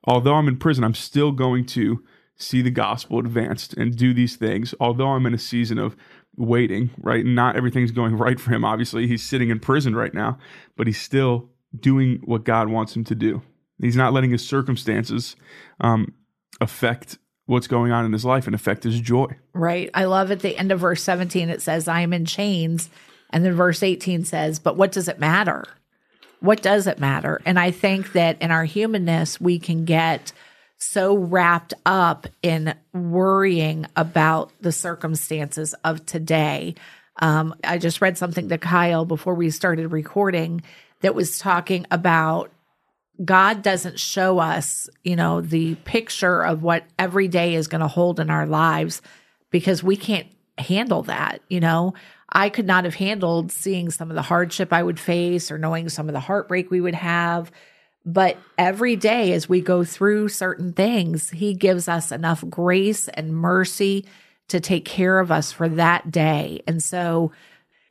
although 0.05 0.35
I'm 0.35 0.47
in 0.47 0.57
prison, 0.57 0.83
I'm 0.83 0.93
still 0.93 1.31
going 1.31 1.65
to 1.67 2.03
see 2.35 2.61
the 2.61 2.71
gospel 2.71 3.19
advanced 3.19 3.73
and 3.73 3.95
do 3.95 4.13
these 4.13 4.35
things, 4.35 4.73
although 4.79 5.09
I'm 5.09 5.25
in 5.25 5.33
a 5.33 5.39
season 5.39 5.77
of 5.77 5.95
waiting, 6.35 6.89
right? 6.97 7.25
Not 7.25 7.55
everything's 7.55 7.91
going 7.91 8.17
right 8.17 8.39
for 8.39 8.51
him. 8.51 8.65
Obviously, 8.65 9.07
he's 9.07 9.23
sitting 9.23 9.49
in 9.49 9.59
prison 9.59 9.95
right 9.95 10.13
now, 10.13 10.37
but 10.77 10.87
he's 10.87 11.01
still 11.01 11.49
doing 11.79 12.21
what 12.25 12.43
God 12.43 12.69
wants 12.69 12.95
him 12.95 13.03
to 13.05 13.15
do. 13.15 13.41
He's 13.81 13.95
not 13.95 14.13
letting 14.13 14.31
his 14.31 14.47
circumstances 14.47 15.35
um, 15.81 16.13
affect 16.61 17.17
what's 17.45 17.67
going 17.67 17.91
on 17.91 18.05
in 18.05 18.13
his 18.13 18.25
life 18.25 18.45
and 18.45 18.55
affect 18.55 18.83
his 18.83 18.99
joy. 18.99 19.27
Right. 19.53 19.89
I 19.93 20.05
love 20.05 20.31
at 20.31 20.39
the 20.39 20.57
end 20.57 20.71
of 20.71 20.79
verse 20.79 21.03
17, 21.03 21.49
it 21.49 21.61
says, 21.61 21.87
I 21.87 22.01
am 22.01 22.13
in 22.13 22.25
chains. 22.25 22.89
And 23.29 23.43
then 23.43 23.53
verse 23.53 23.83
18 23.83 24.25
says, 24.25 24.59
But 24.59 24.77
what 24.77 24.91
does 24.91 25.07
it 25.07 25.19
matter? 25.19 25.65
What 26.39 26.61
does 26.61 26.87
it 26.87 26.99
matter? 26.99 27.41
And 27.45 27.59
I 27.59 27.71
think 27.71 28.13
that 28.13 28.41
in 28.41 28.51
our 28.51 28.65
humanness, 28.65 29.39
we 29.39 29.59
can 29.59 29.85
get 29.85 30.33
so 30.77 31.15
wrapped 31.15 31.73
up 31.85 32.27
in 32.41 32.75
worrying 32.93 33.85
about 33.95 34.51
the 34.61 34.71
circumstances 34.71 35.73
of 35.83 36.05
today. 36.05 36.75
Um, 37.21 37.55
I 37.63 37.77
just 37.77 38.01
read 38.01 38.17
something 38.17 38.49
to 38.49 38.57
Kyle 38.57 39.05
before 39.05 39.35
we 39.35 39.49
started 39.49 39.91
recording 39.91 40.61
that 41.01 41.15
was 41.15 41.37
talking 41.37 41.85
about 41.91 42.51
God 43.23 43.61
doesn't 43.61 43.99
show 43.99 44.39
us, 44.39 44.89
you 45.03 45.15
know, 45.15 45.41
the 45.41 45.75
picture 45.75 46.43
of 46.43 46.63
what 46.63 46.85
every 46.97 47.27
day 47.27 47.55
is 47.55 47.67
going 47.67 47.81
to 47.81 47.87
hold 47.87 48.19
in 48.19 48.29
our 48.29 48.47
lives 48.47 49.01
because 49.51 49.83
we 49.83 49.95
can't 49.95 50.27
handle 50.57 51.03
that, 51.03 51.41
you 51.49 51.59
know. 51.59 51.93
I 52.35 52.49
could 52.49 52.65
not 52.65 52.85
have 52.85 52.95
handled 52.95 53.51
seeing 53.51 53.91
some 53.91 54.09
of 54.09 54.15
the 54.15 54.23
hardship 54.23 54.73
I 54.73 54.81
would 54.81 54.99
face 54.99 55.51
or 55.51 55.59
knowing 55.59 55.89
some 55.89 56.09
of 56.09 56.13
the 56.13 56.19
heartbreak 56.19 56.71
we 56.71 56.81
would 56.81 56.95
have. 56.95 57.51
But 58.05 58.37
every 58.57 58.95
day 58.95 59.33
as 59.33 59.47
we 59.47 59.61
go 59.61 59.83
through 59.83 60.29
certain 60.29 60.73
things, 60.73 61.29
he 61.29 61.53
gives 61.53 61.87
us 61.87 62.11
enough 62.11 62.43
grace 62.49 63.07
and 63.09 63.35
mercy 63.35 64.05
to 64.47 64.59
take 64.59 64.85
care 64.85 65.19
of 65.19 65.31
us 65.31 65.51
for 65.51 65.69
that 65.69 66.11
day. 66.11 66.61
And 66.67 66.83
so 66.83 67.31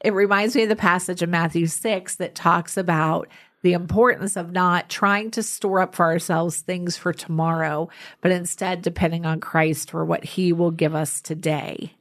it 0.05 0.12
reminds 0.12 0.57
me 0.57 0.64
of 0.64 0.69
the 0.69 0.76
passage 0.76 1.23
in 1.23 1.31
Matthew 1.31 1.67
6 1.67 2.17
that 2.17 2.35
talks 2.35 2.76
about 2.76 3.29
the 3.62 3.73
importance 3.73 4.37
of 4.37 4.52
not 4.52 4.88
trying 4.88 5.31
to 5.33 5.42
store 5.42 5.81
up 5.81 5.95
for 5.95 6.04
ourselves 6.07 6.61
things 6.61 6.97
for 6.97 7.12
tomorrow, 7.12 7.88
but 8.21 8.33
instead 8.33 8.83
depending 8.83 9.25
on 9.25 9.40
Christ 9.40 9.90
for 9.90 10.04
what 10.04 10.25
he 10.25 10.52
will 10.52 10.71
give 10.71 10.95
us 10.95 11.21
today. 11.21 11.95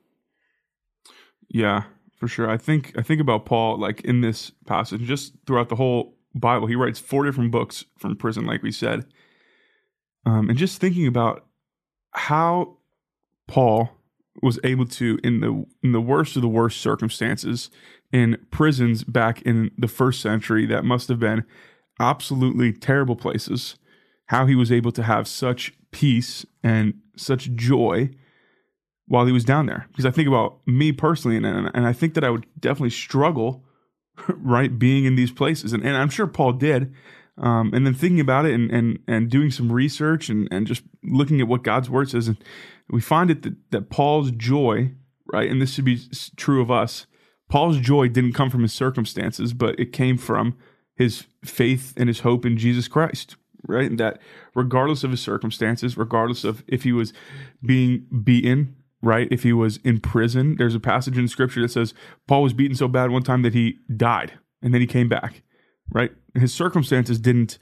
Yeah, 1.49 1.83
for 2.17 2.27
sure. 2.27 2.49
I 2.49 2.57
think 2.57 2.93
I 2.97 3.01
think 3.01 3.21
about 3.21 3.45
Paul 3.45 3.79
like 3.79 4.01
in 4.01 4.21
this 4.21 4.51
passage, 4.65 5.01
just 5.01 5.33
throughout 5.45 5.69
the 5.69 5.75
whole 5.75 6.17
Bible. 6.33 6.67
He 6.67 6.75
writes 6.75 6.99
four 6.99 7.25
different 7.25 7.51
books 7.51 7.85
from 7.97 8.15
prison, 8.15 8.45
like 8.45 8.63
we 8.63 8.71
said. 8.71 9.05
Um, 10.25 10.49
and 10.49 10.57
just 10.57 10.79
thinking 10.79 11.07
about 11.07 11.45
how 12.11 12.77
Paul 13.47 13.89
was 14.41 14.59
able 14.63 14.85
to, 14.85 15.19
in 15.23 15.39
the 15.41 15.65
in 15.83 15.91
the 15.91 16.01
worst 16.01 16.35
of 16.35 16.41
the 16.41 16.47
worst 16.47 16.81
circumstances, 16.81 17.69
in 18.11 18.37
prisons 18.51 19.03
back 19.03 19.41
in 19.41 19.71
the 19.77 19.87
first 19.87 20.21
century, 20.21 20.65
that 20.65 20.85
must 20.85 21.07
have 21.09 21.19
been 21.19 21.43
absolutely 21.99 22.73
terrible 22.73 23.15
places. 23.15 23.75
How 24.27 24.45
he 24.45 24.55
was 24.55 24.71
able 24.71 24.93
to 24.93 25.03
have 25.03 25.27
such 25.27 25.73
peace 25.91 26.45
and 26.63 26.93
such 27.17 27.53
joy 27.53 28.11
while 29.07 29.25
he 29.25 29.33
was 29.33 29.43
down 29.43 29.65
there. 29.65 29.87
Because 29.89 30.05
I 30.05 30.11
think 30.11 30.27
about 30.27 30.59
me 30.65 30.91
personally, 30.91 31.35
and 31.37 31.45
and 31.45 31.85
I 31.85 31.93
think 31.93 32.13
that 32.13 32.23
I 32.23 32.29
would 32.29 32.45
definitely 32.59 32.91
struggle 32.91 33.65
right 34.27 34.77
being 34.77 35.05
in 35.05 35.15
these 35.15 35.31
places 35.31 35.73
and, 35.73 35.83
and 35.83 35.95
i'm 35.95 36.09
sure 36.09 36.27
paul 36.27 36.53
did 36.53 36.93
um, 37.37 37.73
and 37.73 37.85
then 37.85 37.93
thinking 37.93 38.19
about 38.19 38.45
it 38.45 38.53
and, 38.53 38.69
and, 38.71 38.99
and 39.07 39.29
doing 39.29 39.51
some 39.51 39.71
research 39.71 40.29
and, 40.29 40.47
and 40.51 40.67
just 40.67 40.83
looking 41.03 41.41
at 41.41 41.47
what 41.47 41.63
god's 41.63 41.89
word 41.89 42.09
says 42.09 42.27
and 42.27 42.37
we 42.89 43.01
find 43.01 43.31
it 43.31 43.43
that, 43.43 43.55
that 43.71 43.89
paul's 43.89 44.31
joy 44.31 44.91
right 45.31 45.49
and 45.49 45.61
this 45.61 45.73
should 45.73 45.85
be 45.85 45.99
true 46.35 46.61
of 46.61 46.71
us 46.71 47.05
paul's 47.49 47.77
joy 47.77 48.07
didn't 48.07 48.33
come 48.33 48.49
from 48.49 48.61
his 48.61 48.73
circumstances 48.73 49.53
but 49.53 49.79
it 49.79 49.93
came 49.93 50.17
from 50.17 50.57
his 50.95 51.25
faith 51.43 51.93
and 51.97 52.07
his 52.07 52.19
hope 52.19 52.45
in 52.45 52.57
jesus 52.57 52.87
christ 52.87 53.35
right 53.67 53.89
and 53.89 53.99
that 53.99 54.19
regardless 54.55 55.03
of 55.03 55.11
his 55.11 55.21
circumstances 55.21 55.97
regardless 55.97 56.43
of 56.43 56.63
if 56.67 56.83
he 56.83 56.91
was 56.91 57.13
being 57.63 58.05
beaten 58.23 58.75
right? 59.01 59.27
If 59.31 59.43
he 59.43 59.53
was 59.53 59.77
in 59.77 59.99
prison, 59.99 60.55
there's 60.57 60.75
a 60.75 60.79
passage 60.79 61.17
in 61.17 61.27
scripture 61.27 61.61
that 61.61 61.71
says 61.71 61.93
Paul 62.27 62.43
was 62.43 62.53
beaten 62.53 62.75
so 62.75 62.87
bad 62.87 63.09
one 63.09 63.23
time 63.23 63.41
that 63.41 63.53
he 63.53 63.79
died 63.95 64.33
and 64.61 64.73
then 64.73 64.81
he 64.81 64.87
came 64.87 65.09
back, 65.09 65.41
right? 65.91 66.11
His 66.35 66.53
circumstances 66.53 67.19
didn't 67.19 67.57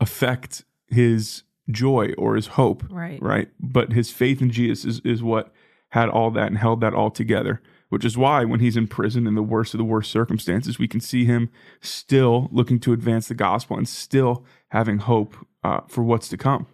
affect 0.00 0.64
his 0.88 1.42
joy 1.70 2.12
or 2.18 2.36
his 2.36 2.48
hope, 2.48 2.84
right? 2.90 3.20
Right. 3.22 3.48
But 3.60 3.92
his 3.92 4.10
faith 4.10 4.42
in 4.42 4.50
Jesus 4.50 4.84
is, 4.84 5.00
is 5.00 5.22
what 5.22 5.52
had 5.90 6.08
all 6.08 6.30
that 6.32 6.48
and 6.48 6.58
held 6.58 6.80
that 6.80 6.94
all 6.94 7.10
together, 7.10 7.62
which 7.88 8.04
is 8.04 8.18
why 8.18 8.44
when 8.44 8.60
he's 8.60 8.76
in 8.76 8.88
prison 8.88 9.26
in 9.26 9.34
the 9.34 9.42
worst 9.42 9.74
of 9.74 9.78
the 9.78 9.84
worst 9.84 10.10
circumstances, 10.10 10.78
we 10.78 10.88
can 10.88 11.00
see 11.00 11.24
him 11.24 11.50
still 11.80 12.48
looking 12.50 12.80
to 12.80 12.92
advance 12.92 13.28
the 13.28 13.34
gospel 13.34 13.76
and 13.76 13.88
still 13.88 14.44
having 14.68 14.98
hope 14.98 15.34
uh, 15.62 15.80
for 15.86 16.02
what's 16.02 16.28
to 16.28 16.36
come. 16.36 16.66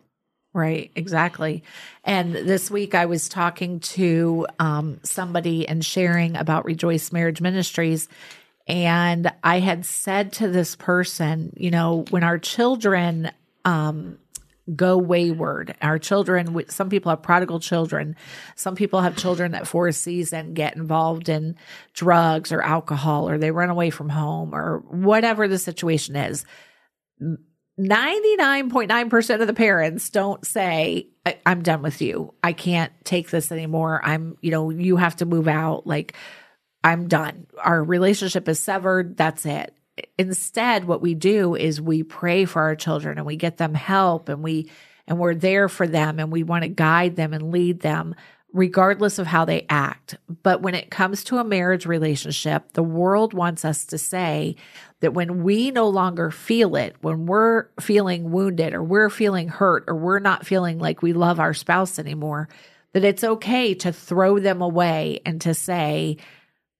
Right, 0.52 0.90
exactly. 0.96 1.62
And 2.02 2.34
this 2.34 2.72
week 2.72 2.96
I 2.96 3.06
was 3.06 3.28
talking 3.28 3.78
to 3.80 4.48
um, 4.58 4.98
somebody 5.04 5.68
and 5.68 5.84
sharing 5.84 6.36
about 6.36 6.64
Rejoice 6.64 7.12
Marriage 7.12 7.40
Ministries. 7.40 8.08
And 8.70 9.32
I 9.42 9.58
had 9.58 9.84
said 9.84 10.32
to 10.34 10.48
this 10.48 10.76
person, 10.76 11.52
you 11.56 11.72
know, 11.72 12.04
when 12.10 12.22
our 12.22 12.38
children 12.38 13.32
um, 13.64 14.16
go 14.76 14.96
wayward, 14.96 15.74
our 15.82 15.98
children, 15.98 16.56
some 16.68 16.88
people 16.88 17.10
have 17.10 17.20
prodigal 17.20 17.58
children, 17.58 18.14
some 18.54 18.76
people 18.76 19.00
have 19.00 19.16
children 19.16 19.52
that 19.52 19.66
for 19.66 19.88
a 19.88 19.92
season 19.92 20.54
get 20.54 20.76
involved 20.76 21.28
in 21.28 21.56
drugs 21.94 22.52
or 22.52 22.62
alcohol, 22.62 23.28
or 23.28 23.38
they 23.38 23.50
run 23.50 23.70
away 23.70 23.90
from 23.90 24.08
home, 24.08 24.54
or 24.54 24.84
whatever 24.88 25.48
the 25.48 25.58
situation 25.58 26.14
is 26.14 26.44
99.9% 27.80 29.40
of 29.40 29.46
the 29.46 29.54
parents 29.54 30.10
don't 30.10 30.46
say, 30.46 31.08
I'm 31.46 31.62
done 31.62 31.82
with 31.82 32.02
you. 32.02 32.34
I 32.42 32.52
can't 32.52 32.92
take 33.04 33.30
this 33.30 33.50
anymore. 33.50 34.00
I'm, 34.04 34.36
you 34.42 34.50
know, 34.50 34.70
you 34.70 34.96
have 34.96 35.16
to 35.16 35.26
move 35.26 35.48
out. 35.48 35.86
Like, 35.86 36.14
I'm 36.82 37.08
done. 37.08 37.46
Our 37.58 37.82
relationship 37.82 38.48
is 38.48 38.60
severed. 38.60 39.16
That's 39.16 39.44
it. 39.46 39.74
Instead, 40.18 40.84
what 40.84 41.02
we 41.02 41.14
do 41.14 41.54
is 41.54 41.80
we 41.80 42.02
pray 42.02 42.44
for 42.44 42.62
our 42.62 42.76
children 42.76 43.18
and 43.18 43.26
we 43.26 43.36
get 43.36 43.58
them 43.58 43.74
help 43.74 44.28
and 44.28 44.42
we, 44.42 44.70
and 45.06 45.18
we're 45.18 45.34
there 45.34 45.68
for 45.68 45.86
them 45.86 46.18
and 46.18 46.32
we 46.32 46.42
want 46.42 46.62
to 46.62 46.68
guide 46.68 47.16
them 47.16 47.34
and 47.34 47.50
lead 47.50 47.80
them 47.80 48.14
regardless 48.52 49.18
of 49.18 49.26
how 49.26 49.44
they 49.44 49.66
act. 49.68 50.16
But 50.42 50.62
when 50.62 50.74
it 50.74 50.90
comes 50.90 51.24
to 51.24 51.38
a 51.38 51.44
marriage 51.44 51.86
relationship, 51.86 52.72
the 52.72 52.82
world 52.82 53.32
wants 53.32 53.64
us 53.64 53.84
to 53.86 53.98
say 53.98 54.56
that 55.00 55.14
when 55.14 55.42
we 55.42 55.70
no 55.70 55.88
longer 55.88 56.30
feel 56.30 56.76
it, 56.76 56.96
when 57.00 57.26
we're 57.26 57.66
feeling 57.80 58.30
wounded 58.30 58.74
or 58.74 58.82
we're 58.82 59.10
feeling 59.10 59.48
hurt 59.48 59.84
or 59.86 59.94
we're 59.94 60.18
not 60.18 60.46
feeling 60.46 60.78
like 60.78 61.02
we 61.02 61.12
love 61.12 61.40
our 61.40 61.54
spouse 61.54 61.98
anymore, 61.98 62.48
that 62.92 63.04
it's 63.04 63.24
okay 63.24 63.74
to 63.74 63.92
throw 63.92 64.38
them 64.38 64.60
away 64.62 65.20
and 65.24 65.40
to 65.42 65.54
say, 65.54 66.16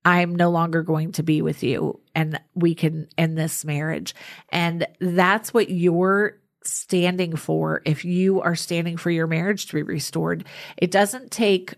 I'm 0.05 0.35
no 0.35 0.51
longer 0.51 0.83
going 0.83 1.13
to 1.13 1.23
be 1.23 1.43
with 1.43 1.63
you 1.63 2.01
and 2.15 2.41
we 2.55 2.75
can 2.75 3.09
end 3.19 3.37
this 3.37 3.65
marriage. 3.65 4.15
And 4.51 4.87
that's 4.99 5.53
what 5.53 5.71
you're 5.71 6.39
standing 6.63 7.37
for 7.37 7.83
if 7.85 8.05
you 8.05 8.41
are 8.41 8.55
standing 8.55 8.97
for 8.97 9.11
your 9.11 9.27
marriage 9.27 9.67
to 9.67 9.75
be 9.75 9.83
restored. 9.83 10.45
It 10.77 10.91
doesn't 10.91 11.31
take 11.31 11.75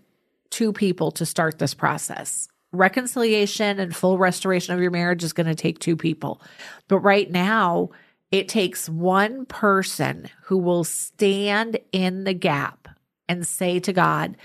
two 0.49 0.73
people 0.73 1.11
to 1.11 1.25
start 1.25 1.59
this 1.59 1.73
process. 1.73 2.47
Reconciliation 2.71 3.79
and 3.79 3.95
full 3.95 4.17
restoration 4.17 4.73
of 4.73 4.81
your 4.81 4.91
marriage 4.91 5.23
is 5.23 5.33
going 5.33 5.47
to 5.47 5.55
take 5.55 5.79
two 5.79 5.95
people. 5.95 6.41
But 6.87 6.99
right 6.99 7.29
now, 7.29 7.89
it 8.31 8.47
takes 8.47 8.89
one 8.89 9.45
person 9.45 10.29
who 10.43 10.57
will 10.57 10.83
stand 10.83 11.77
in 11.91 12.23
the 12.23 12.33
gap 12.33 12.87
and 13.29 13.45
say 13.45 13.79
to 13.79 13.93
God, 13.93 14.37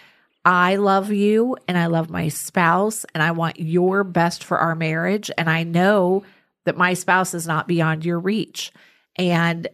I 0.49 0.77
love 0.77 1.13
you 1.13 1.59
and 1.69 1.77
I 1.77 1.89
love 1.89 2.09
my 2.09 2.29
spouse 2.29 3.05
and 3.13 3.23
I 3.23 3.33
want 3.33 3.61
your 3.61 4.03
best 4.03 4.43
for 4.43 4.57
our 4.57 4.75
marriage. 4.75 5.31
And 5.37 5.51
I 5.51 5.63
know 5.63 6.25
that 6.65 6.75
my 6.75 6.95
spouse 6.95 7.35
is 7.35 7.47
not 7.47 7.69
beyond 7.69 8.03
your 8.03 8.19
reach. 8.19 8.73
And 9.17 9.69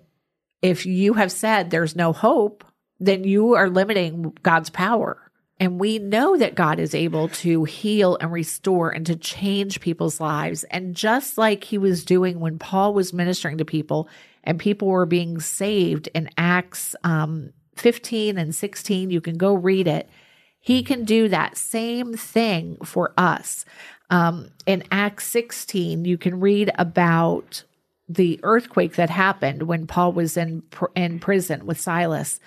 if 0.62 0.84
you 0.84 1.14
have 1.14 1.30
said 1.30 1.70
there's 1.70 1.94
no 1.94 2.12
hope, 2.12 2.64
then 2.98 3.22
you 3.22 3.54
are 3.54 3.70
limiting 3.70 4.36
God's 4.42 4.68
power. 4.68 5.30
And 5.60 5.78
we 5.78 6.00
know 6.00 6.36
that 6.36 6.56
God 6.56 6.80
is 6.80 6.92
able 6.92 7.28
to 7.28 7.62
heal 7.62 8.18
and 8.20 8.32
restore 8.32 8.90
and 8.90 9.06
to 9.06 9.14
change 9.14 9.80
people's 9.80 10.18
lives. 10.18 10.64
And 10.64 10.96
just 10.96 11.38
like 11.38 11.62
he 11.62 11.78
was 11.78 12.04
doing 12.04 12.40
when 12.40 12.58
Paul 12.58 12.94
was 12.94 13.12
ministering 13.12 13.58
to 13.58 13.64
people 13.64 14.08
and 14.42 14.58
people 14.58 14.88
were 14.88 15.06
being 15.06 15.38
saved 15.38 16.08
in 16.16 16.30
Acts 16.36 16.96
um, 17.04 17.52
15 17.76 18.38
and 18.38 18.52
16, 18.52 19.10
you 19.10 19.20
can 19.20 19.38
go 19.38 19.54
read 19.54 19.86
it. 19.86 20.10
He 20.64 20.82
can 20.82 21.04
do 21.04 21.28
that 21.28 21.58
same 21.58 22.14
thing 22.14 22.78
for 22.82 23.12
us. 23.18 23.66
Um, 24.08 24.48
in 24.64 24.82
Acts 24.90 25.26
16, 25.26 26.06
you 26.06 26.16
can 26.16 26.40
read 26.40 26.70
about 26.78 27.64
the 28.08 28.40
earthquake 28.42 28.94
that 28.94 29.10
happened 29.10 29.64
when 29.64 29.86
Paul 29.86 30.12
was 30.12 30.38
in 30.38 30.62
in 30.96 31.18
prison 31.20 31.66
with 31.66 31.78
Silas 31.80 32.40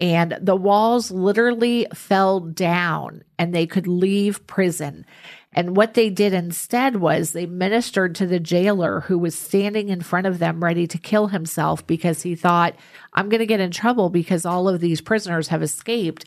and 0.00 0.36
the 0.40 0.56
walls 0.56 1.10
literally 1.10 1.86
fell 1.94 2.40
down 2.40 3.22
and 3.38 3.54
they 3.54 3.66
could 3.66 3.86
leave 3.86 4.46
prison 4.46 5.04
and 5.52 5.76
what 5.76 5.92
they 5.92 6.08
did 6.08 6.32
instead 6.32 6.96
was 6.96 7.32
they 7.32 7.44
ministered 7.44 8.14
to 8.14 8.26
the 8.26 8.40
jailer 8.40 9.00
who 9.00 9.18
was 9.18 9.36
standing 9.36 9.90
in 9.90 10.00
front 10.00 10.26
of 10.26 10.38
them 10.38 10.64
ready 10.64 10.86
to 10.86 10.96
kill 10.96 11.26
himself 11.26 11.86
because 11.86 12.22
he 12.22 12.34
thought 12.34 12.74
I'm 13.12 13.28
going 13.28 13.40
to 13.40 13.46
get 13.46 13.60
in 13.60 13.70
trouble 13.70 14.08
because 14.08 14.46
all 14.46 14.66
of 14.66 14.80
these 14.80 15.02
prisoners 15.02 15.48
have 15.48 15.62
escaped 15.62 16.24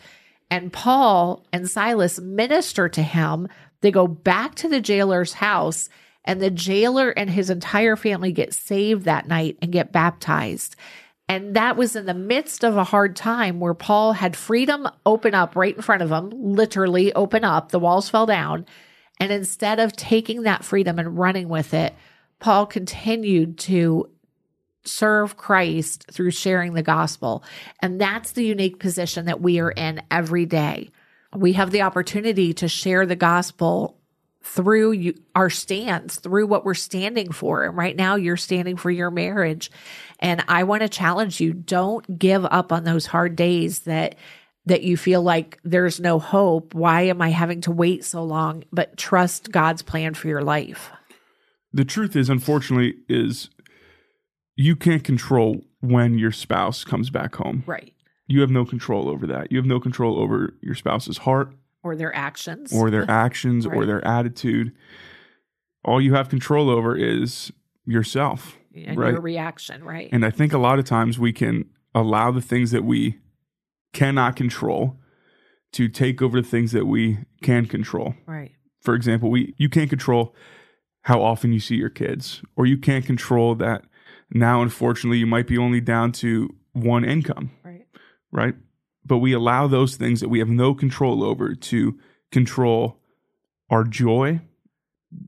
And 0.50 0.72
Paul 0.72 1.46
and 1.52 1.70
Silas 1.70 2.20
minister 2.20 2.88
to 2.90 3.02
him. 3.02 3.48
They 3.82 3.92
go 3.92 4.08
back 4.08 4.56
to 4.56 4.70
the 4.70 4.82
jailer's 4.82 5.34
house, 5.34 5.90
and 6.24 6.42
the 6.42 6.50
jailer 6.50 7.10
and 7.12 7.30
his 7.30 7.50
entire 7.50 7.96
family 7.96 8.32
get 8.32 8.54
saved 8.54 9.04
that 9.06 9.28
night 9.28 9.58
and 9.62 9.72
get 9.72 9.92
baptized. 9.92 10.76
And 11.28 11.56
that 11.56 11.76
was 11.76 11.96
in 11.96 12.06
the 12.06 12.14
midst 12.14 12.64
of 12.64 12.78
a 12.78 12.84
hard 12.84 13.16
time 13.16 13.60
where 13.60 13.74
Paul 13.74 14.14
had 14.14 14.36
freedom 14.36 14.88
open 15.06 15.34
up 15.34 15.56
right 15.56 15.76
in 15.76 15.82
front 15.82 16.04
of 16.04 16.12
him, 16.12 16.30
literally 16.32 17.14
open 17.14 17.44
up. 17.44 17.72
The 17.72 17.80
walls 17.80 18.10
fell 18.10 18.26
down. 18.26 18.66
And 19.20 19.32
instead 19.32 19.80
of 19.80 19.96
taking 19.96 20.44
that 20.44 20.64
freedom 20.64 21.00
and 21.00 21.18
running 21.18 21.50
with 21.50 21.74
it, 21.74 21.96
Paul 22.40 22.66
continued 22.66 23.58
to 23.60 24.10
serve 24.86 25.38
Christ 25.38 26.06
through 26.12 26.32
sharing 26.32 26.74
the 26.74 26.84
gospel. 26.84 27.44
And 27.82 28.00
that's 28.00 28.34
the 28.34 28.46
unique 28.46 28.80
position 28.80 29.26
that 29.26 29.42
we 29.42 29.60
are 29.60 29.72
in 29.72 30.02
every 30.12 30.46
day. 30.46 30.90
We 31.36 31.54
have 31.54 31.72
the 31.72 31.82
opportunity 31.82 32.54
to 32.56 32.68
share 32.68 33.06
the 33.06 33.16
gospel 33.16 33.98
through 34.42 34.92
you, 34.92 35.16
our 35.34 35.50
stands, 35.50 36.20
through 36.20 36.48
what 36.48 36.64
we're 36.64 36.76
standing 36.76 37.32
for. 37.32 37.64
And 37.64 37.76
right 37.76 37.96
now, 37.96 38.16
you're 38.16 38.38
standing 38.38 38.78
for 38.78 38.92
your 38.92 39.10
marriage. 39.10 39.72
And 40.20 40.44
I 40.48 40.64
want 40.64 40.84
to 40.84 40.90
challenge 40.90 41.42
you 41.42 41.52
don't 41.52 42.20
give 42.20 42.46
up 42.46 42.72
on 42.72 42.84
those 42.84 43.08
hard 43.08 43.36
days 43.36 43.80
that 43.80 44.16
that 44.68 44.82
you 44.82 44.98
feel 44.98 45.22
like 45.22 45.60
there's 45.64 46.00
no 46.00 46.18
hope. 46.18 46.74
Why 46.74 47.02
am 47.04 47.22
I 47.22 47.30
having 47.30 47.62
to 47.62 47.72
wait 47.72 48.04
so 48.04 48.24
long? 48.24 48.64
But 48.72 48.98
trust 48.98 49.52
God's 49.52 49.84
plan 49.84 50.16
for 50.16 50.28
your 50.28 50.42
life. 50.42 50.92
The 51.72 51.86
truth 51.86 52.16
is, 52.16 52.30
unfortunately, 52.30 52.96
is 53.08 53.50
you 54.56 54.76
can't 54.76 55.04
control 55.04 55.62
when 55.82 56.18
your 56.18 56.32
spouse 56.32 56.84
comes 56.84 57.10
back 57.10 57.36
home. 57.36 57.64
Right. 57.66 57.94
You 58.28 58.42
have 58.42 58.50
no 58.50 58.66
control 58.66 59.10
over 59.10 59.28
that. 59.28 59.52
You 59.52 59.58
have 59.58 59.66
no 59.66 59.80
control 59.80 60.20
over 60.20 60.56
your 60.62 60.76
spouse's 60.76 61.20
heart 61.20 61.54
or 61.84 61.96
their 61.96 62.16
actions 62.16 62.74
or 62.74 62.90
their 62.90 63.06
actions 63.10 63.68
right. 63.68 63.78
or 63.78 63.86
their 63.86 64.06
attitude. 64.06 64.74
All 65.84 66.02
you 66.02 66.16
have 66.16 66.30
control 66.30 66.70
over 66.70 66.98
is 66.98 67.52
yourself 67.86 68.58
and 68.74 68.98
right? 68.98 69.12
your 69.12 69.22
reaction, 69.22 69.84
right? 69.84 70.10
And 70.12 70.26
I 70.26 70.32
think 70.32 70.54
a 70.54 70.58
lot 70.58 70.80
of 70.80 70.86
times 70.86 71.20
we 71.20 71.32
can 71.32 71.70
allow 71.94 72.32
the 72.32 72.42
things 72.42 72.72
that 72.72 72.84
we 72.84 73.20
cannot 73.94 74.36
control 74.36 74.98
to 75.74 75.88
take 75.88 76.22
over 76.22 76.42
the 76.42 76.48
things 76.48 76.72
that 76.72 76.86
we 76.86 77.20
can 77.44 77.68
control. 77.68 78.16
Right. 78.26 78.54
For 78.82 78.96
example, 78.96 79.30
we 79.30 79.54
you 79.58 79.70
can't 79.70 79.90
control 79.90 80.36
how 81.02 81.22
often 81.22 81.54
you 81.54 81.60
see 81.60 81.76
your 81.76 81.90
kids 81.90 82.42
or 82.56 82.66
you 82.66 82.78
can't 82.78 83.06
control 83.06 83.54
that 83.56 83.84
now, 84.36 84.62
unfortunately, 84.62 85.18
you 85.18 85.26
might 85.26 85.48
be 85.48 85.58
only 85.58 85.80
down 85.80 86.12
to 86.12 86.54
one 86.74 87.06
income. 87.06 87.52
Right. 87.64 87.88
Right. 88.34 88.56
But 89.06 89.20
we 89.20 89.32
allow 89.32 89.68
those 89.68 89.96
things 89.96 90.20
that 90.20 90.28
we 90.28 90.40
have 90.40 90.50
no 90.50 90.74
control 90.74 91.24
over 91.24 91.56
to 91.56 91.98
control 92.34 93.00
our 93.70 93.86
joy. 93.86 94.42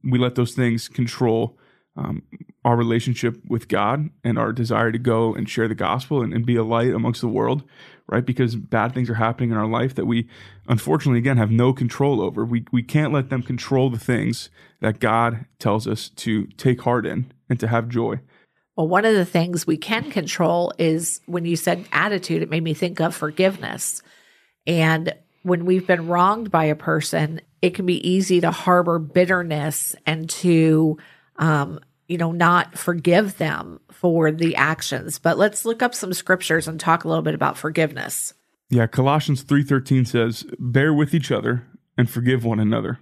We 0.04 0.20
let 0.20 0.36
those 0.36 0.54
things 0.54 0.90
control 0.90 1.58
um, 1.96 2.24
our 2.66 2.76
relationship 2.76 3.42
with 3.48 3.70
God 3.70 4.10
and 4.26 4.38
our 4.38 4.52
desire 4.52 4.92
to 4.92 5.00
go 5.00 5.34
and 5.34 5.50
share 5.50 5.70
the 5.70 5.74
gospel 5.74 6.22
and, 6.22 6.34
and, 6.34 6.46
be 6.46 6.58
a 6.58 6.64
light 6.64 6.94
amongst 6.94 7.22
the 7.22 7.28
world, 7.28 7.64
right? 8.08 8.24
Because 8.24 8.56
bad 8.56 8.94
things 8.94 9.10
are 9.10 9.16
happening 9.16 9.50
in 9.52 9.58
our 9.58 9.66
life 9.66 9.96
that 9.96 10.06
we, 10.06 10.28
unfortunately, 10.68 11.18
again, 11.18 11.38
have 11.38 11.50
no 11.50 11.74
control 11.74 12.22
over. 12.22 12.46
We, 12.46 12.66
we 12.72 12.84
can't 12.84 13.14
let 13.14 13.30
them 13.30 13.42
control 13.42 13.90
the 13.90 13.98
things 13.98 14.52
that 14.80 15.00
God 15.00 15.46
tells 15.58 15.88
us 15.88 16.10
to 16.10 16.46
take 16.58 16.82
heart 16.82 17.08
in 17.08 17.32
and 17.50 17.60
to 17.62 17.68
have 17.68 17.90
joy. 17.90 18.20
Well, 18.78 18.88
one 18.88 19.06
of 19.06 19.16
the 19.16 19.26
things 19.26 19.66
we 19.66 19.78
can 19.78 20.12
control 20.12 20.72
is 20.78 21.20
when 21.26 21.46
you 21.46 21.56
said 21.56 21.86
attitude, 21.92 22.44
it 22.44 22.50
made 22.52 22.64
me 22.64 22.76
think 22.76 23.02
of 23.02 23.16
forgiveness. 23.16 24.04
And 24.68 25.16
when 25.42 25.66
we've 25.66 25.88
been 25.88 26.08
wronged 26.08 26.52
by 26.52 26.66
a 26.66 26.76
person, 26.76 27.42
it 27.64 27.74
can 27.74 27.88
be 27.88 28.08
easy 28.08 28.40
to 28.42 28.52
harbor 28.52 29.00
bitterness 29.00 29.96
and 30.06 30.30
to, 30.30 31.00
um, 31.38 31.80
you 32.08 32.20
know, 32.20 32.32
not 32.32 32.78
forgive 32.78 33.40
them 33.40 33.80
for 33.92 34.32
the 34.32 34.56
actions. 34.56 35.18
But 35.18 35.40
let's 35.40 35.66
look 35.66 35.82
up 35.82 35.96
some 35.96 36.14
scriptures 36.14 36.68
and 36.68 36.80
talk 36.80 37.04
a 37.04 37.08
little 37.08 37.24
bit 37.24 37.34
about 37.34 37.58
forgiveness. 37.58 38.36
Yeah, 38.70 38.86
Colossians 38.86 39.42
3:13 39.42 40.06
says, 40.06 40.46
"Bear 40.60 40.94
with 40.94 41.16
each 41.16 41.32
other 41.32 41.66
and 41.98 42.08
forgive 42.08 42.46
one 42.46 42.60
another. 42.60 43.00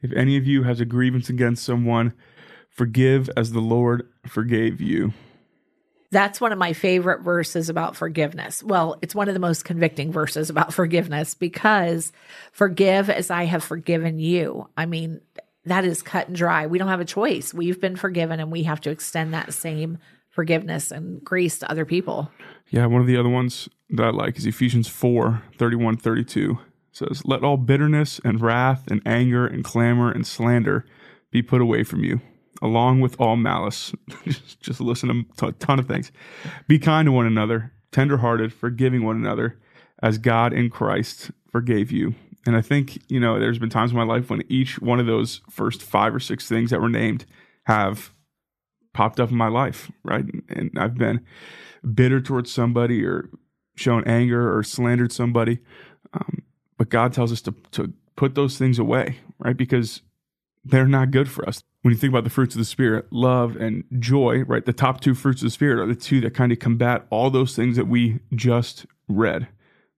If 0.00 0.12
any 0.12 0.38
of 0.38 0.46
you 0.46 0.62
has 0.62 0.80
a 0.80 0.86
grievance 0.86 1.28
against 1.28 1.64
someone, 1.64 2.14
Forgive 2.72 3.28
as 3.36 3.52
the 3.52 3.60
Lord 3.60 4.08
forgave 4.26 4.80
you. 4.80 5.12
That's 6.10 6.40
one 6.40 6.52
of 6.52 6.58
my 6.58 6.72
favorite 6.72 7.22
verses 7.22 7.68
about 7.68 7.96
forgiveness. 7.96 8.62
Well, 8.62 8.98
it's 9.02 9.14
one 9.14 9.28
of 9.28 9.34
the 9.34 9.40
most 9.40 9.64
convicting 9.64 10.10
verses 10.10 10.50
about 10.50 10.72
forgiveness 10.74 11.34
because 11.34 12.12
forgive 12.52 13.10
as 13.10 13.30
I 13.30 13.44
have 13.44 13.62
forgiven 13.62 14.18
you. 14.18 14.68
I 14.76 14.86
mean, 14.86 15.20
that 15.64 15.84
is 15.84 16.02
cut 16.02 16.28
and 16.28 16.36
dry. 16.36 16.66
We 16.66 16.78
don't 16.78 16.88
have 16.88 17.00
a 17.00 17.04
choice. 17.04 17.54
We've 17.54 17.80
been 17.80 17.96
forgiven 17.96 18.40
and 18.40 18.50
we 18.50 18.62
have 18.64 18.80
to 18.82 18.90
extend 18.90 19.32
that 19.34 19.52
same 19.52 19.98
forgiveness 20.30 20.90
and 20.90 21.22
grace 21.22 21.58
to 21.58 21.70
other 21.70 21.84
people. 21.84 22.30
Yeah, 22.70 22.86
one 22.86 23.02
of 23.02 23.06
the 23.06 23.18
other 23.18 23.28
ones 23.28 23.68
that 23.90 24.04
I 24.04 24.10
like 24.10 24.38
is 24.38 24.46
Ephesians 24.46 24.88
4 24.88 25.42
31 25.58 25.98
32 25.98 26.58
says, 26.90 27.22
Let 27.26 27.44
all 27.44 27.58
bitterness 27.58 28.18
and 28.24 28.40
wrath 28.40 28.84
and 28.90 29.02
anger 29.04 29.46
and 29.46 29.62
clamor 29.62 30.10
and 30.10 30.26
slander 30.26 30.86
be 31.30 31.42
put 31.42 31.60
away 31.60 31.84
from 31.84 32.02
you 32.02 32.20
along 32.60 33.00
with 33.00 33.20
all 33.20 33.36
malice. 33.36 33.92
just, 34.24 34.60
just 34.60 34.80
listen 34.80 35.26
to 35.38 35.46
a 35.46 35.52
ton 35.52 35.78
of 35.78 35.86
things. 35.86 36.12
Be 36.68 36.78
kind 36.78 37.06
to 37.06 37.12
one 37.12 37.26
another, 37.26 37.72
tenderhearted, 37.90 38.52
forgiving 38.52 39.04
one 39.04 39.16
another, 39.16 39.58
as 40.02 40.18
God 40.18 40.52
in 40.52 40.68
Christ 40.70 41.30
forgave 41.50 41.90
you. 41.90 42.14
And 42.44 42.56
I 42.56 42.60
think, 42.60 42.98
you 43.08 43.20
know, 43.20 43.38
there's 43.38 43.58
been 43.58 43.70
times 43.70 43.92
in 43.92 43.96
my 43.96 44.04
life 44.04 44.28
when 44.28 44.42
each 44.48 44.80
one 44.80 44.98
of 44.98 45.06
those 45.06 45.40
first 45.48 45.82
five 45.82 46.14
or 46.14 46.20
six 46.20 46.48
things 46.48 46.70
that 46.70 46.80
were 46.80 46.88
named 46.88 47.24
have 47.64 48.12
popped 48.92 49.20
up 49.20 49.30
in 49.30 49.36
my 49.36 49.48
life, 49.48 49.90
right? 50.02 50.24
And 50.48 50.70
I've 50.76 50.96
been 50.96 51.24
bitter 51.94 52.20
towards 52.20 52.50
somebody 52.50 53.04
or 53.04 53.30
shown 53.76 54.04
anger 54.04 54.56
or 54.56 54.62
slandered 54.62 55.12
somebody. 55.12 55.60
Um, 56.12 56.42
but 56.76 56.88
God 56.88 57.12
tells 57.12 57.32
us 57.32 57.40
to, 57.42 57.54
to 57.72 57.92
put 58.16 58.34
those 58.34 58.58
things 58.58 58.78
away, 58.78 59.18
right? 59.38 59.56
Because 59.56 60.02
they're 60.64 60.86
not 60.86 61.10
good 61.10 61.30
for 61.30 61.48
us. 61.48 61.62
When 61.82 61.92
you 61.92 61.98
think 61.98 62.12
about 62.12 62.24
the 62.24 62.30
fruits 62.30 62.54
of 62.54 62.60
the 62.60 62.64
Spirit, 62.64 63.06
love 63.10 63.56
and 63.56 63.84
joy, 63.98 64.44
right? 64.44 64.64
The 64.64 64.72
top 64.72 65.00
two 65.00 65.14
fruits 65.14 65.42
of 65.42 65.46
the 65.46 65.50
Spirit 65.50 65.82
are 65.82 65.86
the 65.86 65.96
two 65.96 66.20
that 66.20 66.34
kind 66.34 66.52
of 66.52 66.60
combat 66.60 67.06
all 67.10 67.28
those 67.28 67.56
things 67.56 67.76
that 67.76 67.88
we 67.88 68.20
just 68.34 68.86
read, 69.08 69.48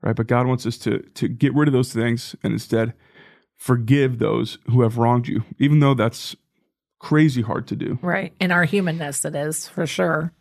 right? 0.03 0.17
But 0.17 0.27
God 0.27 0.47
wants 0.47 0.65
us 0.65 0.79
to, 0.79 1.01
to 1.01 1.29
get 1.29 1.55
rid 1.55 1.69
of 1.69 1.75
those 1.75 1.93
things 1.93 2.35
and 2.43 2.55
instead 2.55 2.95
forgive 3.57 4.19
those 4.19 4.59
who 4.71 4.81
have 4.81 4.99
wronged 4.99 5.29
you, 5.29 5.45
even 5.59 5.81
though 5.81 5.95
that's 5.95 6.35
crazy 6.99 7.43
hard 7.43 7.67
to 7.69 7.77
do. 7.77 7.99
Right. 8.01 8.33
In 8.41 8.51
our 8.51 8.65
humanness, 8.65 9.25
it 9.27 9.35
is 9.35 9.69
for 9.69 9.87
sure. 9.87 10.33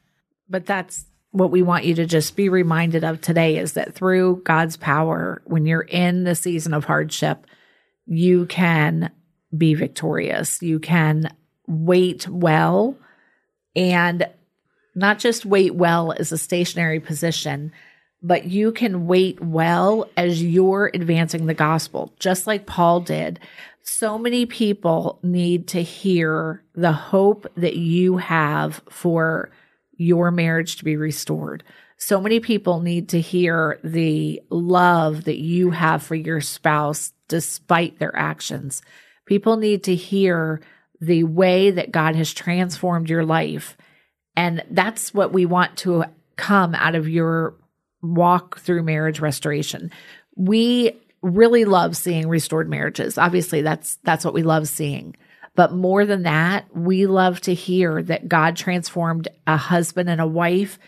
But 0.50 0.66
that's 0.66 1.06
what 1.32 1.52
we 1.52 1.62
want 1.62 1.84
you 1.84 1.96
to 1.96 2.06
just 2.06 2.36
be 2.36 2.48
reminded 2.48 3.04
of 3.04 3.20
today 3.20 3.58
is 3.58 3.74
that 3.74 3.96
through 3.96 4.42
God's 4.46 4.78
power, 4.78 5.42
when 5.46 5.66
you're 5.66 5.82
in 5.82 6.24
the 6.24 6.36
season 6.36 6.74
of 6.74 6.86
hardship, 6.86 7.48
you 8.06 8.46
can 8.46 9.12
be 9.56 9.74
victorious. 9.74 10.62
You 10.62 10.80
can 10.80 11.30
wait 11.68 12.28
well 12.28 12.98
and 13.76 14.28
not 14.96 15.20
just 15.20 15.46
wait 15.46 15.76
well 15.76 16.12
as 16.12 16.32
a 16.32 16.38
stationary 16.38 17.00
position, 17.00 17.72
but 18.22 18.46
you 18.46 18.72
can 18.72 19.06
wait 19.06 19.42
well 19.42 20.10
as 20.16 20.42
you're 20.42 20.92
advancing 20.94 21.46
the 21.46 21.54
gospel, 21.54 22.14
just 22.20 22.48
like 22.48 22.66
Paul 22.66 23.02
did. 23.02 23.40
So 23.82 24.18
many 24.18 24.46
people 24.46 25.20
need 25.24 25.68
to 25.70 25.82
hear 25.82 26.64
the 26.74 26.94
hope 26.94 27.52
that 27.58 27.76
you 27.76 28.18
have 28.18 28.82
for 28.90 29.52
your 29.98 30.32
marriage 30.32 30.78
to 30.78 30.86
be 30.86 30.96
restored. 30.96 31.64
So 31.98 32.20
many 32.22 32.40
people 32.40 32.82
need 32.82 33.10
to 33.10 33.22
hear 33.22 33.80
the 33.84 34.42
love 34.50 35.26
that 35.26 35.38
you 35.38 35.72
have 35.72 36.04
for 36.04 36.16
your 36.16 36.42
spouse 36.42 37.12
despite 37.28 38.00
their 38.00 38.16
actions. 38.16 38.82
People 39.26 39.58
need 39.58 39.84
to 39.84 39.96
hear 39.96 40.62
the 41.00 41.24
way 41.24 41.72
that 41.72 41.92
God 41.92 42.16
has 42.16 42.34
transformed 42.34 43.10
your 43.10 43.26
life. 43.26 43.78
And 44.36 44.64
that's 44.72 45.14
what 45.14 45.34
we 45.34 45.46
want 45.46 45.78
to 45.80 46.06
come 46.36 46.76
out 46.76 46.96
of 46.96 47.08
your 47.10 47.56
walk 48.02 48.60
through 48.60 48.84
marriage 48.84 49.20
restoration. 49.20 49.92
We 50.36 51.00
really 51.22 51.66
love 51.66 51.96
seeing 51.96 52.28
restored 52.28 52.70
marriages. 52.70 53.18
Obviously, 53.18 53.62
that's 53.62 53.98
that's 54.04 54.26
what 54.26 54.34
we 54.34 54.44
love 54.44 54.68
seeing. 54.68 55.16
But 55.56 55.72
more 55.72 56.06
than 56.06 56.24
that, 56.24 56.66
we 56.76 57.06
love 57.06 57.40
to 57.42 57.54
hear 57.54 58.02
that 58.04 58.28
God 58.28 58.56
transformed 58.56 59.28
a 59.46 59.56
husband 59.56 60.10
and 60.10 60.20
a 60.20 60.28
wife 60.28 60.80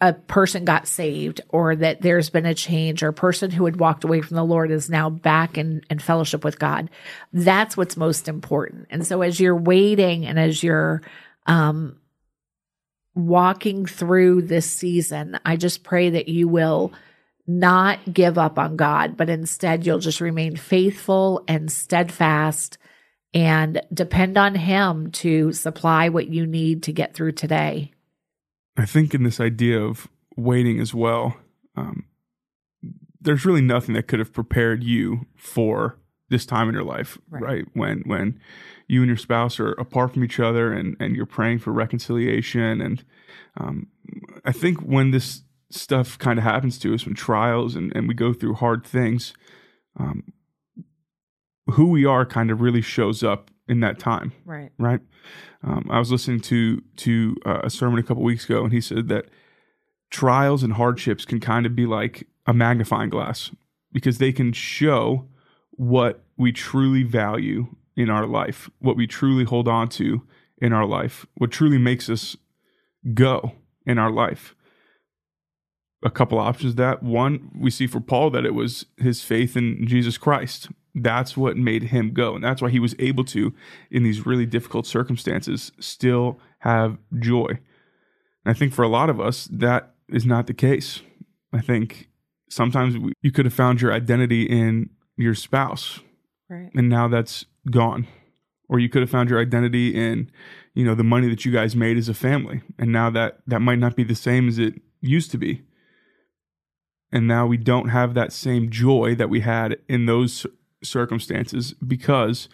a 0.00 0.12
person 0.12 0.64
got 0.64 0.88
saved 0.88 1.40
or 1.50 1.76
that 1.76 2.02
there's 2.02 2.30
been 2.30 2.46
a 2.46 2.54
change 2.54 3.02
or 3.02 3.08
a 3.08 3.12
person 3.12 3.50
who 3.50 3.64
had 3.64 3.78
walked 3.78 4.04
away 4.04 4.20
from 4.20 4.36
the 4.36 4.44
Lord 4.44 4.70
is 4.70 4.90
now 4.90 5.08
back 5.08 5.56
in, 5.56 5.82
in 5.88 5.98
fellowship 5.98 6.44
with 6.44 6.58
God. 6.58 6.90
That's 7.32 7.76
what's 7.76 7.96
most 7.96 8.28
important. 8.28 8.88
And 8.90 9.06
so 9.06 9.22
as 9.22 9.38
you're 9.38 9.56
waiting 9.56 10.26
and 10.26 10.38
as 10.38 10.62
you're 10.62 11.02
um, 11.46 11.96
walking 13.14 13.86
through 13.86 14.42
this 14.42 14.68
season, 14.68 15.38
I 15.44 15.56
just 15.56 15.84
pray 15.84 16.10
that 16.10 16.28
you 16.28 16.48
will 16.48 16.92
not 17.46 18.12
give 18.12 18.36
up 18.36 18.58
on 18.58 18.76
God, 18.76 19.16
but 19.16 19.30
instead 19.30 19.86
you'll 19.86 20.00
just 20.00 20.20
remain 20.20 20.56
faithful 20.56 21.44
and 21.46 21.70
steadfast 21.70 22.78
and 23.32 23.80
depend 23.92 24.36
on 24.36 24.54
Him 24.54 25.12
to 25.12 25.52
supply 25.52 26.08
what 26.08 26.28
you 26.28 26.46
need 26.46 26.82
to 26.84 26.92
get 26.92 27.14
through 27.14 27.32
today. 27.32 27.92
I 28.78 28.86
think 28.86 29.12
in 29.12 29.24
this 29.24 29.40
idea 29.40 29.80
of 29.80 30.08
waiting 30.36 30.78
as 30.78 30.94
well, 30.94 31.36
um, 31.76 32.06
there's 33.20 33.44
really 33.44 33.60
nothing 33.60 33.94
that 33.94 34.06
could 34.06 34.20
have 34.20 34.32
prepared 34.32 34.84
you 34.84 35.26
for 35.34 35.98
this 36.30 36.46
time 36.46 36.68
in 36.68 36.74
your 36.74 36.84
life, 36.84 37.18
right? 37.28 37.42
right? 37.42 37.64
When 37.74 38.02
when 38.06 38.40
you 38.86 39.00
and 39.00 39.08
your 39.08 39.16
spouse 39.16 39.58
are 39.58 39.72
apart 39.72 40.14
from 40.14 40.22
each 40.24 40.38
other 40.38 40.72
and 40.72 40.96
and 41.00 41.16
you're 41.16 41.26
praying 41.26 41.58
for 41.58 41.72
reconciliation, 41.72 42.80
and 42.80 43.04
um, 43.56 43.88
I 44.44 44.52
think 44.52 44.80
when 44.80 45.10
this 45.10 45.42
stuff 45.70 46.16
kind 46.18 46.38
of 46.38 46.44
happens 46.44 46.78
to 46.78 46.94
us, 46.94 47.04
when 47.04 47.14
trials 47.14 47.74
and 47.74 47.94
and 47.96 48.06
we 48.06 48.14
go 48.14 48.32
through 48.32 48.54
hard 48.54 48.86
things, 48.86 49.34
um, 49.98 50.32
who 51.72 51.86
we 51.86 52.04
are 52.04 52.24
kind 52.24 52.50
of 52.50 52.60
really 52.60 52.82
shows 52.82 53.24
up 53.24 53.50
in 53.68 53.80
that 53.80 53.98
time, 53.98 54.32
right? 54.44 54.70
Right. 54.78 55.00
Um, 55.62 55.86
I 55.90 55.98
was 55.98 56.10
listening 56.10 56.40
to 56.42 56.82
to 56.96 57.36
uh, 57.44 57.60
a 57.64 57.70
sermon 57.70 57.98
a 57.98 58.02
couple 58.02 58.22
weeks 58.22 58.44
ago, 58.44 58.64
and 58.64 58.72
he 58.72 58.80
said 58.80 59.08
that 59.08 59.26
trials 60.10 60.62
and 60.62 60.74
hardships 60.74 61.24
can 61.24 61.40
kind 61.40 61.66
of 61.66 61.76
be 61.76 61.86
like 61.86 62.26
a 62.46 62.54
magnifying 62.54 63.10
glass 63.10 63.50
because 63.92 64.18
they 64.18 64.32
can 64.32 64.52
show 64.52 65.28
what 65.72 66.24
we 66.36 66.52
truly 66.52 67.02
value 67.02 67.68
in 67.96 68.10
our 68.10 68.26
life, 68.26 68.70
what 68.78 68.96
we 68.96 69.06
truly 69.06 69.44
hold 69.44 69.68
on 69.68 69.88
to 69.88 70.22
in 70.58 70.72
our 70.72 70.86
life, 70.86 71.26
what 71.36 71.50
truly 71.50 71.78
makes 71.78 72.08
us 72.08 72.36
go 73.14 73.52
in 73.86 73.98
our 73.98 74.10
life. 74.10 74.54
A 76.04 76.10
couple 76.10 76.38
options 76.38 76.76
that 76.76 77.02
one 77.02 77.50
we 77.58 77.70
see 77.70 77.88
for 77.88 78.00
Paul 78.00 78.30
that 78.30 78.46
it 78.46 78.54
was 78.54 78.86
his 78.98 79.22
faith 79.22 79.56
in 79.56 79.84
Jesus 79.86 80.16
Christ. 80.16 80.68
That's 80.94 81.36
what 81.36 81.56
made 81.56 81.84
him 81.84 82.12
go. 82.12 82.34
And 82.34 82.42
that's 82.42 82.62
why 82.62 82.70
he 82.70 82.80
was 82.80 82.94
able 82.98 83.24
to, 83.26 83.52
in 83.90 84.02
these 84.02 84.26
really 84.26 84.46
difficult 84.46 84.86
circumstances, 84.86 85.72
still 85.78 86.38
have 86.60 86.98
joy. 87.18 87.58
And 88.44 88.46
I 88.46 88.52
think 88.54 88.72
for 88.72 88.82
a 88.82 88.88
lot 88.88 89.10
of 89.10 89.20
us, 89.20 89.48
that 89.52 89.94
is 90.08 90.26
not 90.26 90.46
the 90.46 90.54
case. 90.54 91.02
I 91.52 91.60
think 91.60 92.08
sometimes 92.50 92.96
you 93.22 93.30
could 93.30 93.44
have 93.44 93.54
found 93.54 93.80
your 93.80 93.92
identity 93.92 94.42
in 94.44 94.90
your 95.16 95.34
spouse, 95.34 96.00
right. 96.48 96.70
and 96.74 96.88
now 96.88 97.08
that's 97.08 97.44
gone. 97.70 98.06
Or 98.68 98.78
you 98.78 98.88
could 98.88 99.02
have 99.02 99.10
found 99.10 99.30
your 99.30 99.40
identity 99.40 99.94
in, 99.94 100.30
you 100.74 100.84
know, 100.84 100.94
the 100.94 101.04
money 101.04 101.28
that 101.28 101.44
you 101.44 101.52
guys 101.52 101.74
made 101.74 101.96
as 101.96 102.08
a 102.08 102.14
family, 102.14 102.62
and 102.78 102.92
now 102.92 103.10
that 103.10 103.38
that 103.46 103.60
might 103.60 103.78
not 103.78 103.96
be 103.96 104.04
the 104.04 104.14
same 104.14 104.48
as 104.48 104.58
it 104.58 104.74
used 105.00 105.30
to 105.30 105.38
be. 105.38 105.62
And 107.10 107.26
now 107.26 107.46
we 107.46 107.56
don't 107.56 107.88
have 107.88 108.12
that 108.14 108.32
same 108.32 108.70
joy 108.70 109.14
that 109.14 109.30
we 109.30 109.40
had 109.40 109.78
in 109.88 110.04
those 110.04 110.46
circumstances 110.82 111.74
because 111.74 112.48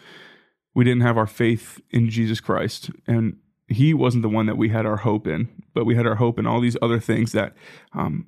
we 0.73 0.83
didn't 0.83 1.01
have 1.01 1.17
our 1.17 1.27
faith 1.27 1.81
in 1.91 2.09
Jesus 2.09 2.39
Christ. 2.39 2.89
And 3.07 3.37
he 3.67 3.93
wasn't 3.93 4.23
the 4.23 4.29
one 4.29 4.45
that 4.45 4.57
we 4.57 4.69
had 4.69 4.85
our 4.85 4.97
hope 4.97 5.27
in, 5.27 5.63
but 5.73 5.85
we 5.85 5.95
had 5.95 6.05
our 6.05 6.15
hope 6.15 6.37
in 6.37 6.45
all 6.45 6.59
these 6.59 6.77
other 6.81 6.99
things 6.99 7.31
that 7.31 7.53
um, 7.93 8.27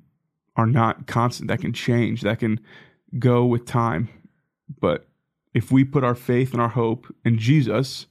are 0.56 0.66
not 0.66 1.06
constant, 1.06 1.48
that 1.48 1.60
can 1.60 1.72
change, 1.72 2.22
that 2.22 2.40
can 2.40 2.60
go 3.18 3.44
with 3.44 3.64
time. 3.64 4.08
But 4.80 5.08
if 5.54 5.70
we 5.70 5.84
put 5.84 6.04
our 6.04 6.14
faith 6.14 6.52
and 6.52 6.60
our 6.60 6.68
hope 6.68 7.06
in 7.24 7.38
Jesus, 7.38 8.06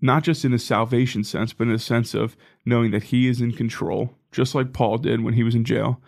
not 0.00 0.22
just 0.22 0.44
in 0.44 0.52
a 0.52 0.58
salvation 0.58 1.24
sense, 1.24 1.52
but 1.52 1.68
in 1.68 1.74
a 1.74 1.78
sense 1.78 2.14
of 2.14 2.36
knowing 2.64 2.90
that 2.90 3.04
He 3.04 3.28
is 3.28 3.40
in 3.40 3.52
control, 3.52 4.16
just 4.34 4.54
like 4.54 4.72
Paul 4.72 4.98
did 4.98 5.22
when 5.22 5.34
he 5.34 5.44
was 5.44 5.54
in 5.54 5.64
jail, 5.64 6.00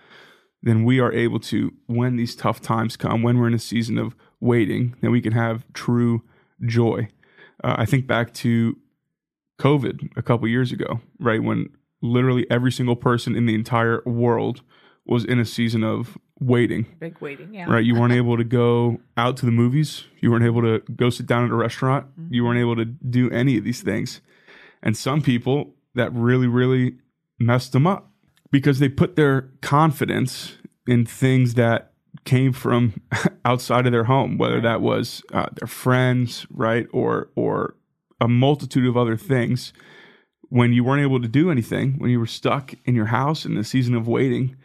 then 0.63 0.85
we 0.85 0.99
are 0.99 1.13
able 1.13 1.39
to, 1.39 1.73
when 1.87 2.17
these 2.17 2.35
tough 2.35 2.61
times 2.61 2.97
come, 2.97 3.23
when 3.23 3.39
we're 3.39 3.47
in 3.47 3.55
a 3.55 3.59
season 3.59 3.99
of 3.99 4.17
waiting, 4.41 4.95
then 5.01 5.11
we 5.11 5.21
can 5.21 5.33
have 5.33 5.65
true 5.73 6.23
joy. 6.65 7.09
Uh, 7.63 7.77
I 7.79 7.85
think 7.85 8.07
back 8.07 8.35
to 8.35 8.77
COVID 9.59 10.17
a 10.17 10.23
couple 10.23 10.47
years 10.49 10.73
ago, 10.73 11.01
right? 11.19 11.43
When 11.43 11.71
literally 12.03 12.47
every 12.51 12.73
single 12.73 12.97
person 12.97 13.35
in 13.35 13.47
the 13.47 13.55
entire 13.55 14.03
world 14.05 14.63
was 15.07 15.25
in 15.25 15.39
a 15.39 15.45
season 15.45 15.83
of 15.85 16.19
waiting. 16.41 16.87
Big 16.99 17.21
waiting, 17.21 17.55
yeah. 17.55 17.71
Right. 17.71 17.85
You 17.85 17.95
weren't 17.95 18.13
able 18.25 18.37
to 18.37 18.45
go 18.45 19.01
out 19.17 19.37
to 19.39 19.47
the 19.47 19.53
movies. 19.53 20.05
You 20.21 20.31
weren't 20.31 20.45
able 20.45 20.63
to 20.63 20.81
go 20.95 21.11
sit 21.11 21.27
down 21.27 21.45
at 21.45 21.51
a 21.51 21.55
restaurant. 21.55 22.07
Mm-hmm. 22.19 22.35
You 22.35 22.45
weren't 22.45 22.61
able 22.61 22.77
to 22.77 22.85
do 22.85 23.31
any 23.31 23.57
of 23.57 23.65
these 23.65 23.83
things. 23.83 24.21
And 24.83 24.97
some 24.97 25.23
people 25.23 25.75
that 25.95 26.13
really, 26.13 26.47
really 26.47 26.97
messed 27.39 27.73
them 27.73 27.87
up 27.87 28.11
because 28.51 28.79
they 28.79 28.89
put 28.89 29.17
their 29.17 29.51
confidence 29.63 30.57
in 30.87 31.07
things 31.07 31.55
that 31.55 31.93
came 32.27 32.53
from 32.53 33.01
outside 33.45 33.87
of 33.87 33.93
their 33.93 34.05
home, 34.05 34.37
whether 34.37 34.61
that 34.61 34.83
was 34.83 35.23
uh, 35.33 35.47
their 35.55 35.69
friends, 35.69 36.47
right, 36.51 36.87
or 36.93 37.31
or 37.35 37.77
a 38.21 38.29
multitude 38.29 38.87
of 38.87 38.97
other 38.97 39.17
things 39.17 39.73
when 40.49 40.73
you 40.73 40.85
weren't 40.85 41.03
able 41.03 41.21
to 41.21 41.29
do 41.29 41.51
anything, 41.51 41.95
when 41.99 42.11
you 42.11 42.21
were 42.21 42.27
stuck 42.27 42.75
in 42.85 42.95
your 42.95 43.07
house 43.07 43.45
in 43.45 43.55
the 43.55 43.65
season 43.65 43.95
of 43.95 44.07
waiting, 44.07 44.57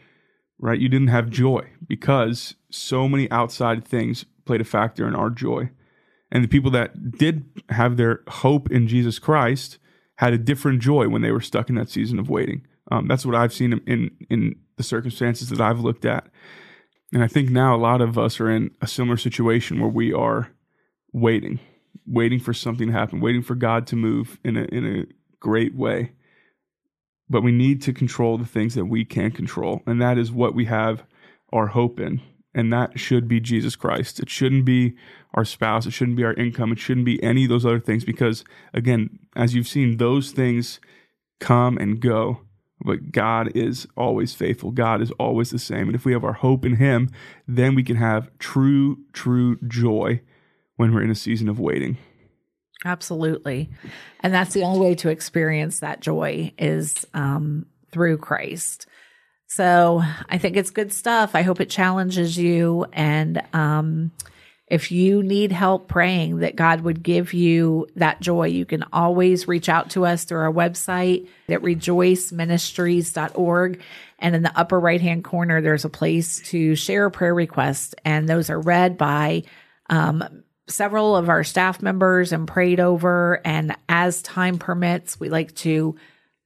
right? 0.60 0.80
You 0.80 0.90
didn't 0.90 1.08
have 1.08 1.30
joy 1.30 1.68
because 1.88 2.56
so 2.70 3.08
many 3.08 3.30
outside 3.32 3.84
things 3.84 4.26
played 4.46 4.62
a 4.62 4.66
factor 4.66 5.08
in 5.08 5.16
our 5.16 5.30
joy. 5.30 5.72
And 6.32 6.44
the 6.44 6.48
people 6.48 6.72
that 6.72 7.18
did 7.18 7.46
have 7.70 7.98
their 7.98 8.22
hope 8.28 8.72
in 8.72 8.88
Jesus 8.88 9.20
Christ 9.20 9.80
had 10.16 10.34
a 10.34 10.38
different 10.38 10.82
joy 10.82 11.10
when 11.10 11.24
they 11.24 11.32
were 11.32 11.42
stuck 11.42 11.68
in 11.68 11.76
that 11.76 11.90
season 11.90 12.20
of 12.20 12.30
waiting. 12.30 12.66
Um, 12.92 13.08
that's 13.08 13.26
what 13.26 13.36
I've 13.36 13.54
seen 13.54 13.82
in 13.86 14.12
in 14.30 14.56
the 14.78 14.84
circumstances 14.84 15.50
that 15.50 15.62
I've 15.62 15.80
looked 15.80 16.06
at. 16.06 16.28
And 17.14 17.24
I 17.24 17.28
think 17.28 17.50
now 17.50 17.76
a 17.76 17.78
lot 17.78 18.02
of 18.02 18.18
us 18.18 18.40
are 18.40 18.50
in 18.50 18.72
a 18.82 18.88
similar 18.88 19.18
situation 19.18 19.80
where 19.80 19.90
we 19.90 20.14
are 20.14 20.52
waiting 21.12 21.60
waiting 22.06 22.40
for 22.40 22.54
something 22.54 22.88
to 22.88 22.94
happen, 22.94 23.22
waiting 23.22 23.42
for 23.42 23.56
God 23.56 23.88
to 23.88 23.96
move 23.96 24.40
in 24.44 24.58
a 24.58 24.64
in 24.64 24.86
a 24.86 25.06
great 25.40 25.76
way. 25.76 26.12
But 27.30 27.44
we 27.44 27.52
need 27.52 27.82
to 27.84 27.94
control 27.94 28.38
the 28.38 28.46
things 28.46 28.76
that 28.76 28.86
we 28.86 29.06
can 29.06 29.32
control, 29.32 29.82
and 29.86 30.02
that 30.02 30.18
is 30.18 30.32
what 30.32 30.54
we 30.54 30.66
have 30.66 31.04
our 31.54 31.68
hope 31.68 32.00
in. 32.00 32.22
And 32.54 32.74
that 32.74 33.00
should 33.00 33.30
be 33.30 33.40
Jesus 33.40 33.78
Christ. 33.78 34.20
It 34.20 34.30
shouldn't 34.30 34.66
be 34.66 34.96
our 35.34 35.46
spouse. 35.46 35.86
It 35.86 35.92
shouldn't 35.92 36.18
be 36.18 36.26
our 36.26 36.34
income. 36.34 36.74
It 36.74 36.80
shouldn't 36.80 37.06
be 37.06 37.22
any 37.24 37.44
of 37.44 37.50
those 37.50 37.66
other 37.66 37.80
things 37.80 38.04
because, 38.04 38.44
again, 38.74 39.20
as 39.38 39.56
you've 39.56 39.70
seen, 39.70 39.96
those 39.96 40.32
things 40.32 40.82
come 41.40 41.78
and 41.78 42.02
go. 42.02 42.42
But 42.84 43.12
God 43.12 43.56
is 43.56 43.88
always 43.96 44.34
faithful. 44.34 44.72
God 44.72 45.02
is 45.02 45.12
always 45.12 45.52
the 45.52 45.60
same. 45.60 45.88
And 45.88 45.96
if 45.96 46.06
we 46.06 46.14
have 46.14 46.24
our 46.24 46.34
hope 46.34 46.66
in 46.66 46.78
Him, 46.78 47.10
then 47.48 47.76
we 47.76 47.84
can 47.84 47.98
have 47.98 48.30
true, 48.40 49.00
true 49.14 49.58
joy 49.68 50.22
when 50.78 50.94
we're 50.94 51.04
in 51.04 51.12
a 51.12 51.16
season 51.16 51.48
of 51.48 51.60
waiting. 51.60 51.98
Absolutely. 52.84 53.70
And 54.22 54.34
that's 54.34 54.54
the 54.54 54.64
only 54.64 54.80
way 54.80 54.96
to 54.96 55.10
experience 55.10 55.80
that 55.80 56.00
joy 56.00 56.52
is 56.58 57.06
um, 57.14 57.68
through 57.92 58.18
Christ. 58.18 58.88
So 59.48 60.02
I 60.30 60.38
think 60.38 60.56
it's 60.56 60.72
good 60.72 60.94
stuff. 60.94 61.36
I 61.36 61.42
hope 61.42 61.60
it 61.60 61.70
challenges 61.70 62.38
you. 62.38 62.86
And 62.94 63.44
um, 63.54 64.12
if 64.72 64.90
you 64.90 65.22
need 65.22 65.52
help 65.52 65.88
praying 65.90 66.38
that 66.38 66.56
God 66.56 66.82
would 66.82 67.04
give 67.04 67.34
you 67.34 67.88
that 67.98 68.22
joy, 68.22 68.48
you 68.48 68.66
can 68.66 68.86
always 68.94 69.46
reach 69.46 69.68
out 69.68 69.90
to 69.92 70.06
us 70.06 70.24
through 70.24 70.40
our 70.40 70.54
website 70.54 71.28
at 71.50 71.62
rejoiceministries.org. 71.62 73.82
And 74.20 74.34
in 74.34 74.44
the 74.44 74.58
upper 74.58 74.80
right 74.80 75.02
hand 75.02 75.26
corner, 75.26 75.62
there's 75.62 75.84
a 75.84 75.90
place 75.90 76.40
to 76.52 76.76
share 76.76 77.08
a 77.08 77.12
prayer 77.12 77.36
request. 77.36 77.96
And 78.06 78.30
those 78.30 78.50
are 78.50 78.62
read 78.62 78.98
by 78.98 79.44
um, 79.90 80.46
several 80.70 81.18
of 81.18 81.28
our 81.28 81.44
staff 81.44 81.82
members 81.82 82.32
and 82.32 82.48
prayed 82.48 82.80
over. 82.80 83.42
And 83.44 83.76
as 83.90 84.22
time 84.22 84.58
permits, 84.58 85.20
we 85.20 85.28
like 85.28 85.54
to 85.56 85.98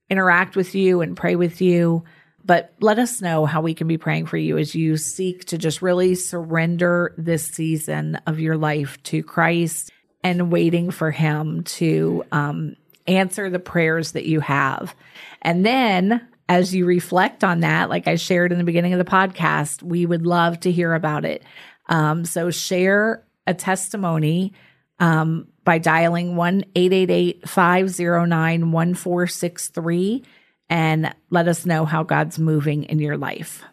interact 0.10 0.56
with 0.56 0.74
you 0.74 1.02
and 1.02 1.16
pray 1.16 1.36
with 1.36 1.62
you. 1.62 2.06
But 2.46 2.74
let 2.80 3.00
us 3.00 3.22
know 3.22 3.46
how 3.46 3.62
we 3.62 3.74
can 3.74 3.88
be 3.88 3.98
praying 3.98 4.28
for 4.28 4.38
you 4.38 4.58
as 4.58 4.76
you 4.76 4.98
seek 4.98 5.46
to 5.46 5.58
just 5.58 5.82
really 5.82 6.14
surrender 6.14 7.14
this 7.18 7.48
season 7.48 8.20
of 8.28 8.40
your 8.40 8.56
life 8.56 9.02
to 9.04 9.24
Christ 9.24 9.92
and 10.24 10.52
waiting 10.52 10.92
for 10.92 11.10
Him 11.10 11.64
to 11.64 12.24
um, 12.32 12.76
answer 13.08 13.50
the 13.50 13.60
prayers 13.60 14.12
that 14.12 14.26
you 14.26 14.42
have. 14.42 14.96
And 15.42 15.66
then 15.66 16.28
as 16.48 16.76
you 16.76 16.86
reflect 16.86 17.44
on 17.44 17.62
that, 17.62 17.90
like 17.90 18.08
I 18.08 18.16
shared 18.16 18.52
in 18.52 18.60
the 18.60 18.64
beginning 18.64 18.94
of 18.94 19.00
the 19.00 19.06
podcast, 19.06 19.82
we 19.82 20.06
would 20.06 20.26
love 20.26 20.60
to 20.62 20.72
hear 20.72 20.94
about 20.94 21.26
it. 21.26 21.44
Um, 21.88 22.26
so 22.26 22.52
share 22.52 23.24
a 23.48 23.54
testimony 23.54 24.54
um, 25.00 25.48
by 25.64 25.78
dialing 25.78 26.36
1 26.36 26.66
888 26.76 27.50
509 27.50 28.72
1463 28.72 30.24
and 30.70 31.16
let 31.30 31.48
us 31.48 31.66
know 31.66 31.86
how 31.86 32.04
God's 32.04 32.38
moving 32.40 32.84
in 32.84 33.00
your 33.00 33.16
life. 33.18 33.64